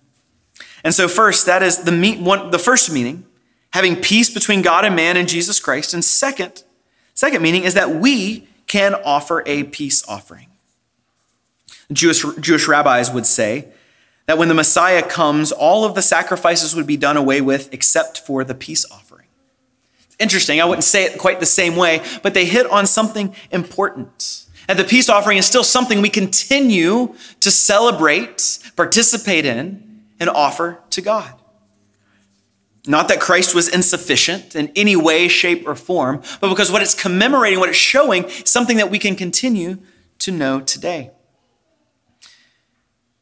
And 0.84 0.94
so 0.94 1.08
first, 1.08 1.46
that 1.46 1.64
is 1.64 1.80
the, 1.80 1.92
meet, 1.92 2.20
one, 2.20 2.52
the 2.52 2.60
first 2.60 2.92
meaning, 2.92 3.26
having 3.72 3.96
peace 3.96 4.30
between 4.30 4.62
God 4.62 4.86
and 4.86 4.96
man 4.96 5.18
and 5.18 5.28
Jesus 5.28 5.60
Christ. 5.60 5.94
And 5.94 6.04
second, 6.04 6.64
second 7.14 7.42
meaning 7.42 7.64
is 7.64 7.74
that 7.74 7.90
we 7.90 8.48
can 8.68 8.94
offer 8.94 9.44
a 9.46 9.64
peace 9.64 10.08
offering. 10.08 10.48
Jewish, 11.92 12.24
Jewish 12.40 12.68
rabbis 12.68 13.12
would 13.12 13.26
say 13.26 13.70
that 14.26 14.38
when 14.38 14.50
the 14.50 14.54
Messiah 14.54 15.02
comes, 15.02 15.52
all 15.52 15.86
of 15.86 15.96
the 15.96 16.02
sacrifices 16.02 16.76
would 16.76 16.86
be 16.86 16.98
done 16.98 17.18
away 17.18 17.42
with 17.42 17.74
except 17.74 18.20
for 18.20 18.44
the 18.44 18.54
peace 18.54 18.86
offering. 18.92 19.28
Interesting, 20.20 20.60
I 20.60 20.66
wouldn't 20.66 20.84
say 20.84 21.06
it 21.06 21.18
quite 21.18 21.40
the 21.40 21.46
same 21.46 21.76
way, 21.76 22.04
but 22.24 22.34
they 22.34 22.46
hit 22.46 22.66
on 22.70 22.86
something 22.86 23.34
important. 23.52 24.46
And 24.68 24.78
the 24.78 24.84
peace 24.84 25.10
offering 25.10 25.38
is 25.38 25.46
still 25.46 25.64
something 25.64 26.02
we 26.02 26.10
continue 26.10 27.16
to 27.40 27.52
celebrate, 27.52 28.60
participate 28.76 29.46
in, 29.46 30.02
and 30.20 30.30
offer 30.30 30.80
to 30.90 31.02
God. 31.02 31.34
Not 32.88 33.08
that 33.10 33.20
Christ 33.20 33.54
was 33.54 33.68
insufficient 33.68 34.56
in 34.56 34.72
any 34.76 34.96
way, 34.96 35.28
shape, 35.28 35.68
or 35.68 35.76
form, 35.76 36.22
but 36.40 36.50
because 36.50 36.72
what 36.72 36.82
it's 36.82 36.94
commemorating, 36.94 37.60
what 37.60 37.70
it's 37.70 37.78
showing, 37.78 38.26
is 38.26 38.50
something 38.50 38.78
that 38.78 38.90
we 38.90 39.00
can 39.00 39.16
continue 39.16 39.78
to 40.20 40.32
know 40.32 40.60
today. 40.62 41.12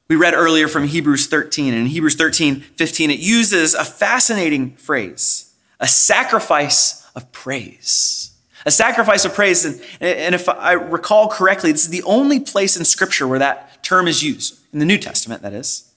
We 0.07 0.15
read 0.15 0.33
earlier 0.33 0.67
from 0.67 0.87
Hebrews 0.87 1.27
13, 1.27 1.73
and 1.73 1.81
in 1.81 1.87
Hebrews 1.87 2.15
13, 2.15 2.61
15, 2.61 3.09
it 3.09 3.19
uses 3.19 3.73
a 3.73 3.83
fascinating 3.83 4.75
phrase, 4.75 5.53
a 5.79 5.87
sacrifice 5.87 7.09
of 7.15 7.31
praise 7.31 8.35
a 8.65 8.71
sacrifice 8.71 9.25
of 9.25 9.33
praise. 9.33 9.63
And, 9.63 9.81
and 10.01 10.35
if 10.35 10.49
I 10.49 10.73
recall 10.73 11.29
correctly, 11.29 11.71
this 11.71 11.83
is 11.83 11.89
the 11.89 12.03
only 12.03 12.39
place 12.39 12.75
in 12.75 12.83
Scripture 12.83 13.27
where 13.27 13.39
that 13.39 13.83
term 13.83 14.07
is 14.07 14.23
used, 14.23 14.59
in 14.73 14.79
the 14.79 14.85
New 14.85 14.97
Testament, 14.97 15.41
that 15.43 15.53
is. 15.53 15.91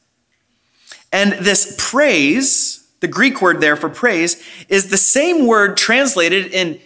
And 1.10 1.32
this 1.32 1.74
praise, 1.78 2.77
the 3.00 3.08
Greek 3.08 3.40
word 3.40 3.60
there 3.60 3.76
for 3.76 3.88
praise, 3.88 4.42
is 4.68 4.90
the 4.90 4.96
same 4.96 5.46
word 5.46 5.76
translated 5.76 6.52
in 6.52 6.80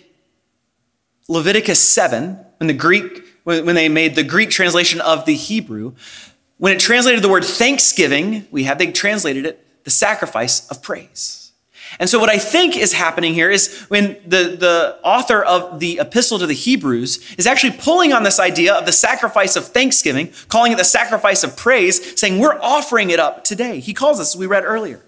Leviticus 1.28 1.80
7, 1.80 2.38
when 2.58 2.66
the 2.66 2.74
Greek, 2.74 3.24
when 3.44 3.74
they 3.74 3.88
made 3.88 4.14
the 4.14 4.24
Greek 4.24 4.50
translation 4.50 5.00
of 5.00 5.24
the 5.24 5.34
Hebrew. 5.34 5.94
When 6.58 6.72
it 6.72 6.80
translated 6.80 7.22
the 7.22 7.28
word 7.28 7.44
thanksgiving, 7.44 8.46
we 8.50 8.64
have, 8.64 8.78
they 8.78 8.92
translated 8.92 9.46
it 9.46 9.84
the 9.84 9.90
sacrifice 9.90 10.68
of 10.68 10.82
praise. 10.82 11.42
And 11.98 12.08
so, 12.08 12.18
what 12.18 12.30
I 12.30 12.38
think 12.38 12.76
is 12.76 12.92
happening 12.92 13.34
here 13.34 13.50
is 13.50 13.84
when 13.88 14.16
the, 14.26 14.56
the 14.58 14.98
author 15.02 15.42
of 15.42 15.78
the 15.78 15.98
epistle 15.98 16.38
to 16.38 16.46
the 16.46 16.54
Hebrews 16.54 17.34
is 17.36 17.46
actually 17.46 17.76
pulling 17.78 18.12
on 18.12 18.22
this 18.22 18.40
idea 18.40 18.74
of 18.74 18.86
the 18.86 18.92
sacrifice 18.92 19.56
of 19.56 19.66
thanksgiving, 19.66 20.32
calling 20.48 20.72
it 20.72 20.78
the 20.78 20.84
sacrifice 20.84 21.44
of 21.44 21.56
praise, 21.56 22.18
saying, 22.18 22.38
We're 22.38 22.58
offering 22.60 23.10
it 23.10 23.20
up 23.20 23.44
today. 23.44 23.80
He 23.80 23.92
calls 23.92 24.20
us, 24.20 24.34
we 24.34 24.46
read 24.46 24.64
earlier, 24.64 25.02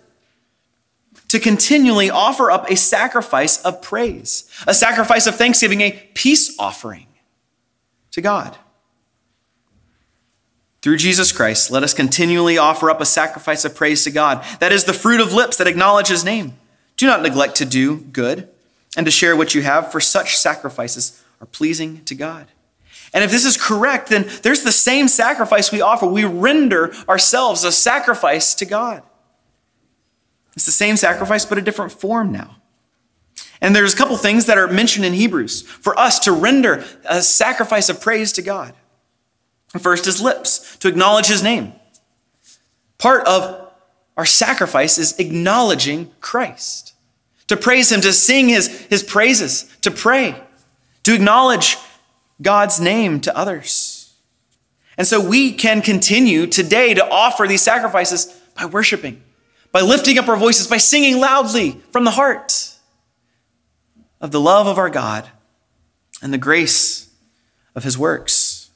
to 1.35 1.41
continually 1.41 2.11
offer 2.11 2.49
up 2.49 2.71
a 2.71 2.77
sacrifice 2.77 3.61
of 3.63 3.83
praise, 3.83 4.49
a 4.69 4.73
sacrifice 4.73 5.27
of 5.27 5.35
thanksgiving, 5.35 5.81
a 5.81 5.91
peace 6.15 6.57
offering 6.61 7.09
to 8.13 8.21
God. 8.21 8.57
Through 10.81 10.99
Jesus 10.99 11.33
Christ, 11.33 11.73
let 11.73 11.83
us 11.83 11.93
continually 11.93 12.57
offer 12.57 12.89
up 12.89 13.01
a 13.01 13.05
sacrifice 13.05 13.65
of 13.65 13.75
praise 13.75 14.05
to 14.05 14.13
God. 14.13 14.45
That 14.61 14.71
is 14.71 14.85
the 14.85 14.93
fruit 14.93 15.21
of 15.21 15.33
lips 15.33 15.57
that 15.57 15.67
acknowledge 15.67 16.07
his 16.07 16.25
name. 16.25 16.53
Do 16.97 17.09
not 17.09 17.23
neglect 17.23 17.57
to 17.57 17.65
do 17.65 17.97
good 17.97 18.49
and 18.97 19.05
to 19.05 19.11
share 19.11 19.35
what 19.35 19.57
you 19.57 19.63
have, 19.63 19.91
for 19.91 19.99
such 19.99 20.37
sacrifices 20.37 21.21
are 21.41 21.49
pleasing 21.49 22.05
to 22.05 22.15
God. 22.15 22.47
And 23.13 23.25
if 23.25 23.33
this 23.33 23.45
is 23.45 23.57
correct, 23.57 24.09
then 24.09 24.31
there's 24.43 24.63
the 24.63 24.71
same 24.71 25.09
sacrifice 25.09 25.73
we 25.73 25.81
offer. 25.81 26.07
We 26.07 26.25
render 26.25 26.95
ourselves 27.09 27.65
a 27.65 27.73
sacrifice 27.73 28.55
to 28.55 28.65
God. 28.65 29.03
It's 30.55 30.67
the 30.67 30.73
same 30.73 30.97
sacrifice, 30.97 31.45
but 31.45 31.59
a 31.59 31.63
different 31.63 31.93
form 31.93 32.33
now. 32.33 32.57
And 33.61 33.75
there's 33.75 33.95
a 33.95 33.97
couple 33.97 34.17
things 34.17 34.47
that 34.47 34.59
are 34.59 34.69
mentioned 34.69 35.05
in 35.05 35.15
Hebrews 35.15 35.63
for 35.63 35.99
us 35.99 36.19
to 36.21 36.33
render 36.33 36.85
a 37.05 37.23
sacrifice 37.23 37.89
of 37.89 38.01
praise 38.01 38.33
to 38.33 38.43
God. 38.43 38.75
First 39.79 40.07
is 40.07 40.21
lips, 40.21 40.77
to 40.77 40.89
acknowledge 40.89 41.27
his 41.27 41.43
name. 41.43 41.73
Part 42.99 43.27
of 43.27 43.65
our 44.17 44.27
sacrifice 44.27 44.99
is 44.99 45.19
acknowledging 45.19 46.11
Christ, 46.21 46.95
to 47.49 47.57
praise 47.57 47.91
Him, 47.91 48.01
to 48.03 48.13
sing 48.13 48.49
His, 48.49 48.69
his 48.87 49.03
praises, 49.03 49.65
to 49.83 49.91
pray, 49.91 50.41
to 51.03 51.15
acknowledge 51.15 51.77
God's 52.41 52.81
name 52.81 53.21
to 53.23 53.37
others. 53.37 54.15
And 54.97 55.07
so 55.07 55.21
we 55.21 55.53
can 55.53 55.83
continue 55.83 56.47
today 56.47 56.95
to 56.95 57.09
offer 57.09 57.47
these 57.47 57.63
sacrifices 57.63 58.27
by 58.57 58.67
worshiping, 58.67 59.23
by 59.75 59.83
lifting 59.83 60.17
up 60.17 60.29
our 60.29 60.37
voices, 60.37 60.67
by 60.67 60.79
singing 60.79 61.19
loudly 61.19 61.73
from 61.91 62.05
the 62.05 62.13
heart 62.13 62.71
of 64.23 64.31
the 64.31 64.41
love 64.41 64.67
of 64.67 64.79
our 64.79 64.89
God 64.89 65.29
and 66.23 66.33
the 66.33 66.39
grace 66.39 67.11
of 67.75 67.85
His 67.85 67.99
works. 67.99 68.71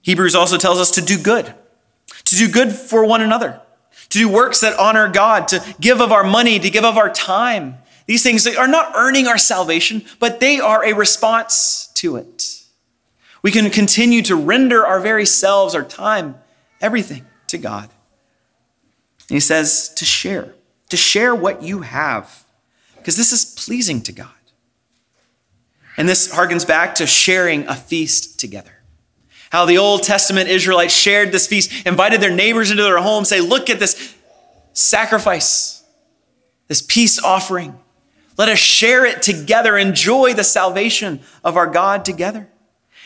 Hebrews 0.00 0.34
also 0.34 0.56
tells 0.56 0.78
us 0.78 0.90
to 0.92 1.02
do 1.02 1.18
good, 1.18 1.52
to 2.24 2.34
do 2.34 2.48
good 2.48 2.72
for 2.72 3.04
one 3.04 3.20
another 3.20 3.60
to 4.10 4.18
do 4.18 4.28
works 4.28 4.60
that 4.60 4.78
honor 4.78 5.08
God, 5.08 5.48
to 5.48 5.62
give 5.80 6.00
of 6.00 6.12
our 6.12 6.24
money, 6.24 6.58
to 6.58 6.70
give 6.70 6.84
of 6.84 6.96
our 6.96 7.10
time. 7.10 7.78
These 8.06 8.22
things 8.22 8.46
are 8.46 8.68
not 8.68 8.92
earning 8.94 9.26
our 9.26 9.38
salvation, 9.38 10.02
but 10.18 10.40
they 10.40 10.58
are 10.58 10.84
a 10.84 10.92
response 10.92 11.88
to 11.94 12.16
it. 12.16 12.64
We 13.42 13.52
can 13.52 13.70
continue 13.70 14.20
to 14.22 14.36
render 14.36 14.84
our 14.84 15.00
very 15.00 15.24
selves, 15.24 15.74
our 15.74 15.84
time, 15.84 16.36
everything 16.80 17.24
to 17.46 17.58
God. 17.58 17.88
And 19.30 19.36
he 19.36 19.40
says 19.40 19.90
to 19.94 20.04
share, 20.04 20.52
to 20.88 20.96
share 20.96 21.36
what 21.36 21.62
you 21.62 21.82
have, 21.82 22.44
because 22.96 23.16
this 23.16 23.32
is 23.32 23.44
pleasing 23.44 24.02
to 24.02 24.12
God. 24.12 24.28
And 25.96 26.08
this 26.08 26.32
harkens 26.32 26.66
back 26.66 26.96
to 26.96 27.06
sharing 27.06 27.66
a 27.68 27.76
feast 27.76 28.40
together. 28.40 28.72
How 29.50 29.66
the 29.66 29.78
Old 29.78 30.02
Testament 30.02 30.48
Israelites 30.48 30.92
shared 30.92 31.30
this 31.30 31.46
feast, 31.46 31.86
invited 31.86 32.20
their 32.20 32.34
neighbors 32.34 32.72
into 32.72 32.82
their 32.82 32.98
home, 32.98 33.24
say, 33.24 33.40
Look 33.40 33.70
at 33.70 33.78
this 33.78 34.16
sacrifice, 34.72 35.84
this 36.66 36.82
peace 36.82 37.22
offering. 37.22 37.78
Let 38.36 38.48
us 38.48 38.58
share 38.58 39.04
it 39.04 39.22
together, 39.22 39.76
enjoy 39.76 40.34
the 40.34 40.44
salvation 40.44 41.20
of 41.44 41.56
our 41.56 41.68
God 41.68 42.04
together. 42.04 42.48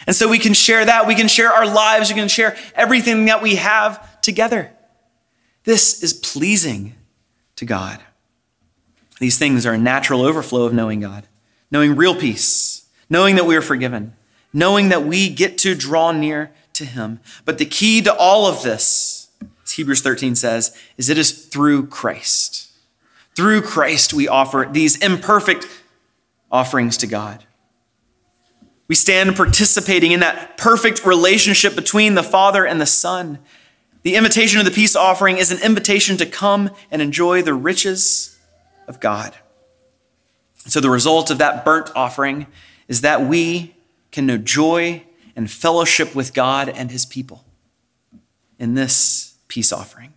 And 0.07 0.17
so 0.17 0.27
we 0.27 0.39
can 0.39 0.55
share 0.55 0.87
that. 0.87 1.07
We 1.07 1.15
can 1.15 1.29
share 1.29 1.51
our 1.53 1.67
lives. 1.67 2.09
We 2.09 2.15
can 2.15 2.29
share 2.29 2.57
everything 2.75 3.27
that 3.27 3.43
we 3.43 3.57
have 3.57 4.21
together. 4.23 4.71
This 5.65 6.03
is 6.03 6.13
pleasing 6.13 6.95
to 7.57 7.65
God. 7.65 8.01
These 9.19 9.39
things 9.39 9.65
are 9.65 9.73
a 9.73 9.79
natural 9.79 10.23
overflow 10.23 10.65
of 10.65 10.73
knowing 10.73 11.01
God, 11.01 11.27
knowing 11.71 11.97
real 11.97 12.15
peace, 12.15 12.87
knowing 13.09 13.37
that 13.37 13.47
we 13.47 13.57
are 13.57 13.63
forgiven, 13.63 14.15
knowing 14.53 14.89
that 14.91 15.05
we 15.05 15.29
get 15.29 15.59
to 15.59 15.75
draw 15.75 16.13
near 16.13 16.53
to 16.75 16.85
him. 16.85 17.21
But 17.45 17.59
the 17.59 17.65
key 17.65 18.03
to 18.03 18.15
all 18.15 18.47
of 18.47 18.63
this, 18.63 19.29
as 19.65 19.73
Hebrews 19.73 20.03
13 20.03 20.35
says, 20.35 20.77
is 20.97 21.09
it 21.09 21.19
is 21.19 21.47
through 21.47 21.87
Christ. 21.87 22.71
Through 23.35 23.63
Christ, 23.63 24.13
we 24.13 24.29
offer 24.29 24.69
these 24.71 24.97
imperfect 24.97 25.67
offerings 26.51 26.97
to 26.99 27.07
God. 27.07 27.45
We 28.87 28.95
stand 28.95 29.35
participating 29.35 30.13
in 30.13 30.21
that 30.21 30.59
perfect 30.59 31.07
relationship 31.07 31.75
between 31.75 32.15
the 32.15 32.23
Father 32.23 32.67
and 32.67 32.81
the 32.81 32.87
Son. 32.87 33.39
The 34.05 34.17
invitation 34.17 34.59
of 34.59 34.67
the 34.67 34.71
peace 34.71 34.95
offering 34.95 35.39
is 35.39 35.51
an 35.51 35.63
invitation 35.63 36.19
to 36.19 36.27
come 36.27 36.71
and 36.91 37.01
enjoy 37.01 37.41
the 37.41 37.55
riches 37.55 38.39
of 38.87 39.01
God. 39.01 39.35
So, 40.67 40.79
the 40.79 40.91
result 40.91 41.31
of 41.31 41.39
that 41.39 41.65
burnt 41.65 41.91
offering 41.97 42.47
is 42.87 43.01
that 43.01 43.23
we 43.23 43.75
can 44.13 44.27
know 44.27 44.37
joy 44.39 45.03
and 45.35 45.51
fellowship 45.51 46.15
with 46.15 46.35
God 46.35 46.69
and 46.69 46.91
his 46.91 47.07
people 47.07 47.45
in 48.59 48.75
this 48.75 49.35
peace 49.49 49.73
offering. 49.73 50.13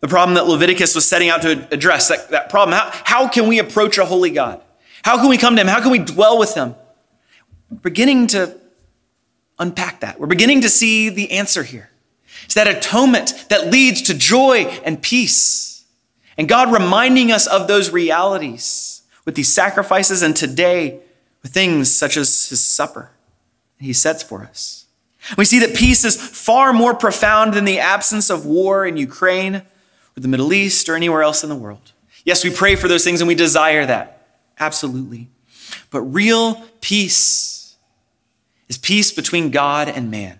The 0.00 0.08
problem 0.08 0.34
that 0.36 0.46
Leviticus 0.46 0.94
was 0.94 1.06
setting 1.06 1.28
out 1.28 1.42
to 1.42 1.68
address, 1.72 2.08
that, 2.08 2.30
that 2.30 2.50
problem, 2.50 2.76
how, 2.76 2.90
how 3.04 3.28
can 3.28 3.48
we 3.48 3.58
approach 3.58 3.98
a 3.98 4.04
holy 4.04 4.30
God? 4.30 4.60
How 5.02 5.16
can 5.18 5.28
we 5.28 5.38
come 5.38 5.56
to 5.56 5.60
him? 5.60 5.68
How 5.68 5.80
can 5.80 5.90
we 5.90 5.98
dwell 5.98 6.38
with 6.38 6.54
him? 6.54 6.74
We're 7.70 7.78
beginning 7.78 8.28
to 8.28 8.58
unpack 9.58 10.00
that. 10.00 10.20
We're 10.20 10.26
beginning 10.28 10.62
to 10.62 10.68
see 10.68 11.08
the 11.08 11.32
answer 11.32 11.62
here. 11.62 11.91
It's 12.44 12.54
that 12.54 12.68
atonement 12.68 13.46
that 13.48 13.70
leads 13.70 14.02
to 14.02 14.14
joy 14.14 14.64
and 14.84 15.02
peace. 15.02 15.84
And 16.36 16.48
God 16.48 16.72
reminding 16.72 17.30
us 17.30 17.46
of 17.46 17.68
those 17.68 17.90
realities 17.90 19.02
with 19.24 19.34
these 19.34 19.52
sacrifices 19.52 20.22
and 20.22 20.34
today 20.34 21.00
with 21.42 21.52
things 21.52 21.92
such 21.92 22.16
as 22.16 22.48
his 22.48 22.64
supper 22.64 23.10
he 23.78 23.92
sets 23.92 24.22
for 24.22 24.42
us. 24.44 24.86
We 25.36 25.44
see 25.44 25.58
that 25.60 25.76
peace 25.76 26.04
is 26.04 26.16
far 26.16 26.72
more 26.72 26.94
profound 26.94 27.54
than 27.54 27.64
the 27.64 27.78
absence 27.78 28.30
of 28.30 28.46
war 28.46 28.86
in 28.86 28.96
Ukraine 28.96 29.56
or 29.56 30.20
the 30.20 30.28
Middle 30.28 30.52
East 30.52 30.88
or 30.88 30.94
anywhere 30.94 31.22
else 31.22 31.42
in 31.42 31.48
the 31.48 31.56
world. 31.56 31.92
Yes, 32.24 32.44
we 32.44 32.50
pray 32.50 32.76
for 32.76 32.88
those 32.88 33.04
things 33.04 33.20
and 33.20 33.28
we 33.28 33.34
desire 33.34 33.86
that. 33.86 34.26
Absolutely. 34.58 35.28
But 35.90 36.02
real 36.02 36.62
peace 36.80 37.76
is 38.68 38.78
peace 38.78 39.12
between 39.12 39.50
God 39.50 39.88
and 39.88 40.10
man. 40.10 40.38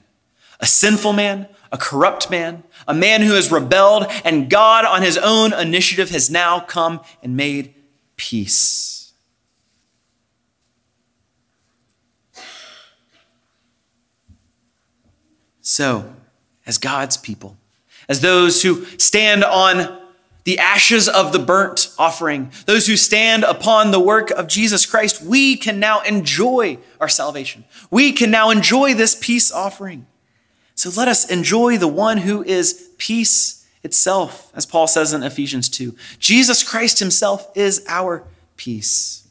A 0.61 0.67
sinful 0.67 1.13
man, 1.13 1.49
a 1.73 1.79
corrupt 1.79 2.31
man, 2.31 2.63
a 2.87 2.95
man 2.95 3.23
who 3.23 3.33
has 3.33 3.51
rebelled, 3.51 4.07
and 4.25 4.51
God, 4.51 4.85
on 4.85 5.03
his 5.03 5.17
own 5.17 5.55
initiative, 5.55 6.11
has 6.11 6.31
now 6.31 6.61
come 6.61 7.01
and 7.23 7.35
made 7.35 7.75
peace. 8.17 9.13
So, 15.63 16.15
as 16.67 16.77
God's 16.77 17.17
people, 17.17 17.57
as 18.09 18.21
those 18.21 18.63
who 18.63 18.85
stand 18.99 19.43
on 19.43 20.01
the 20.45 20.59
ashes 20.59 21.09
of 21.09 21.33
the 21.33 21.39
burnt 21.39 21.95
offering, 21.99 22.51
those 22.67 22.87
who 22.87 22.97
stand 22.97 23.45
upon 23.45 23.91
the 23.91 24.01
work 24.01 24.31
of 24.31 24.49
Jesus 24.49 24.85
Christ, 24.85 25.23
we 25.23 25.57
can 25.57 25.79
now 25.81 26.01
enjoy 26.01 26.79
our 27.01 27.09
salvation. 27.09 27.65
We 27.91 28.13
can 28.13 28.31
now 28.31 28.51
enjoy 28.51 28.95
this 28.95 29.15
peace 29.15 29.51
offering. 29.51 30.07
So 30.75 30.91
let 30.97 31.09
us 31.09 31.31
enjoy 31.31 31.79
the 31.79 31.89
one 31.89 32.19
who 32.19 32.43
is 32.43 32.91
peace 32.99 33.67
itself, 33.83 34.51
as 34.55 34.67
Paul 34.67 34.87
says 34.87 35.13
in 35.13 35.23
Ephesians 35.23 35.69
2. 35.69 35.95
Jesus 36.19 36.63
Christ 36.63 36.99
himself 36.99 37.51
is 37.57 37.85
our 37.89 38.25
peace. 38.57 39.27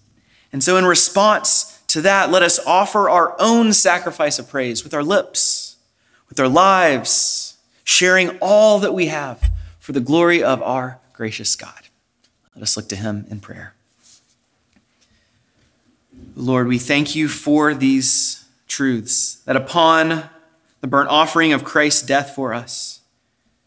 And 0.54 0.64
so, 0.64 0.78
in 0.78 0.86
response 0.86 1.82
to 1.88 2.02
that, 2.02 2.30
let 2.30 2.44
us 2.44 2.60
offer 2.66 3.10
our 3.10 3.36
own 3.40 3.72
sacrifice 3.74 4.38
of 4.38 4.50
praise 4.50 4.84
with 4.84 4.94
our 4.94 5.04
lips 5.04 5.72
with 6.32 6.40
our 6.40 6.48
lives, 6.48 7.58
sharing 7.84 8.30
all 8.40 8.80
that 8.80 8.94
we 8.94 9.08
have 9.08 9.52
for 9.80 9.92
the 9.92 10.00
glory 10.00 10.42
of 10.42 10.64
our 10.64 10.98
gracious 11.12 11.58
God. 11.58 11.90
Let 12.56 12.64
us 12.64 12.78
look 12.78 12.88
to 12.90 12.96
him 12.96 13.26
in 13.30 13.42
prayer. 13.42 13.74
Lord, 16.34 16.68
we 16.68 16.80
thank 16.80 17.16
you 17.16 17.28
for 17.28 17.74
these 17.74 18.46
truths 18.70 19.36
that 19.46 19.58
upon 19.58 20.30
the 20.82 20.88
burnt 20.88 21.10
offering 21.10 21.54
of 21.54 21.64
Christ's 21.64 22.02
death 22.02 22.36
for 22.36 22.54
us, 22.54 23.00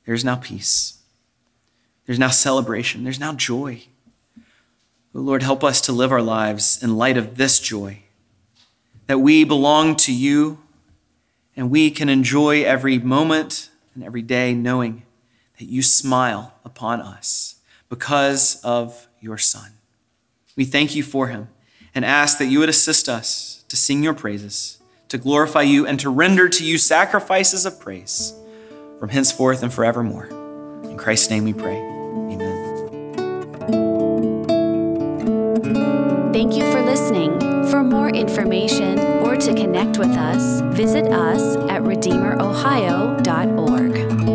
there's 0.05 0.24
now 0.24 0.37
peace. 0.37 0.98
There's 2.07 2.18
now 2.18 2.29
celebration. 2.29 3.05
There's 3.05 3.20
now 3.20 3.33
joy. 3.33 3.85
Oh, 5.14 5.20
Lord, 5.20 5.42
help 5.42 5.64
us 5.64 5.81
to 5.83 5.92
live 5.92 6.12
our 6.12 6.22
lives 6.22 6.83
in 6.83 6.96
light 6.96 7.16
of 7.16 7.37
this 7.37 7.61
joy, 7.61 8.00
that 9.07 9.20
we 9.20 9.44
belong 9.44 9.96
to 9.96 10.12
you 10.12 10.59
and 11.57 11.70
we 11.70 11.90
can 11.90 12.09
enjoy 12.09 12.64
every 12.64 12.98
moment 12.98 13.70
and 13.94 14.03
every 14.03 14.22
day 14.22 14.55
knowing 14.55 15.05
that 15.59 15.66
you 15.66 15.83
smile 15.83 16.55
upon 16.64 17.00
us 17.00 17.57
because 17.88 18.61
of 18.62 19.07
your 19.20 19.38
Son. 19.38 19.70
We 20.57 20.64
thank 20.64 20.96
you 20.96 21.05
for 21.05 21.29
him 21.29 21.48
and 21.94 22.05
ask 22.05 22.38
that 22.38 22.46
you 22.46 22.59
would 22.59 22.68
assist 22.68 23.09
us 23.09 23.64
to 23.68 23.77
sing 23.77 24.03
your 24.03 24.14
praises, 24.14 24.79
to 25.14 25.18
glorify 25.18 25.62
you, 25.62 25.87
and 25.87 25.98
to 26.00 26.11
render 26.11 26.48
to 26.48 26.64
you 26.64 26.77
sacrifices 26.77 27.64
of 27.64 27.79
praise 27.79 28.35
from 28.98 29.11
henceforth 29.11 29.62
and 29.62 29.72
forevermore. 29.72 30.27
In 30.83 30.96
Christ's 30.96 31.31
name 31.31 31.44
we 31.44 31.53
pray. 31.53 31.77
Amen. 31.77 32.33
Thank 36.33 36.57
you 36.57 36.68
for 36.72 36.83
listening. 36.83 37.38
For 37.70 37.85
more 37.85 38.09
information 38.09 38.98
or 39.22 39.37
to 39.37 39.55
connect 39.55 39.98
with 39.98 40.11
us, 40.11 40.62
visit 40.77 41.05
us 41.12 41.55
at 41.70 41.83
redeemerohio.org. 41.83 44.34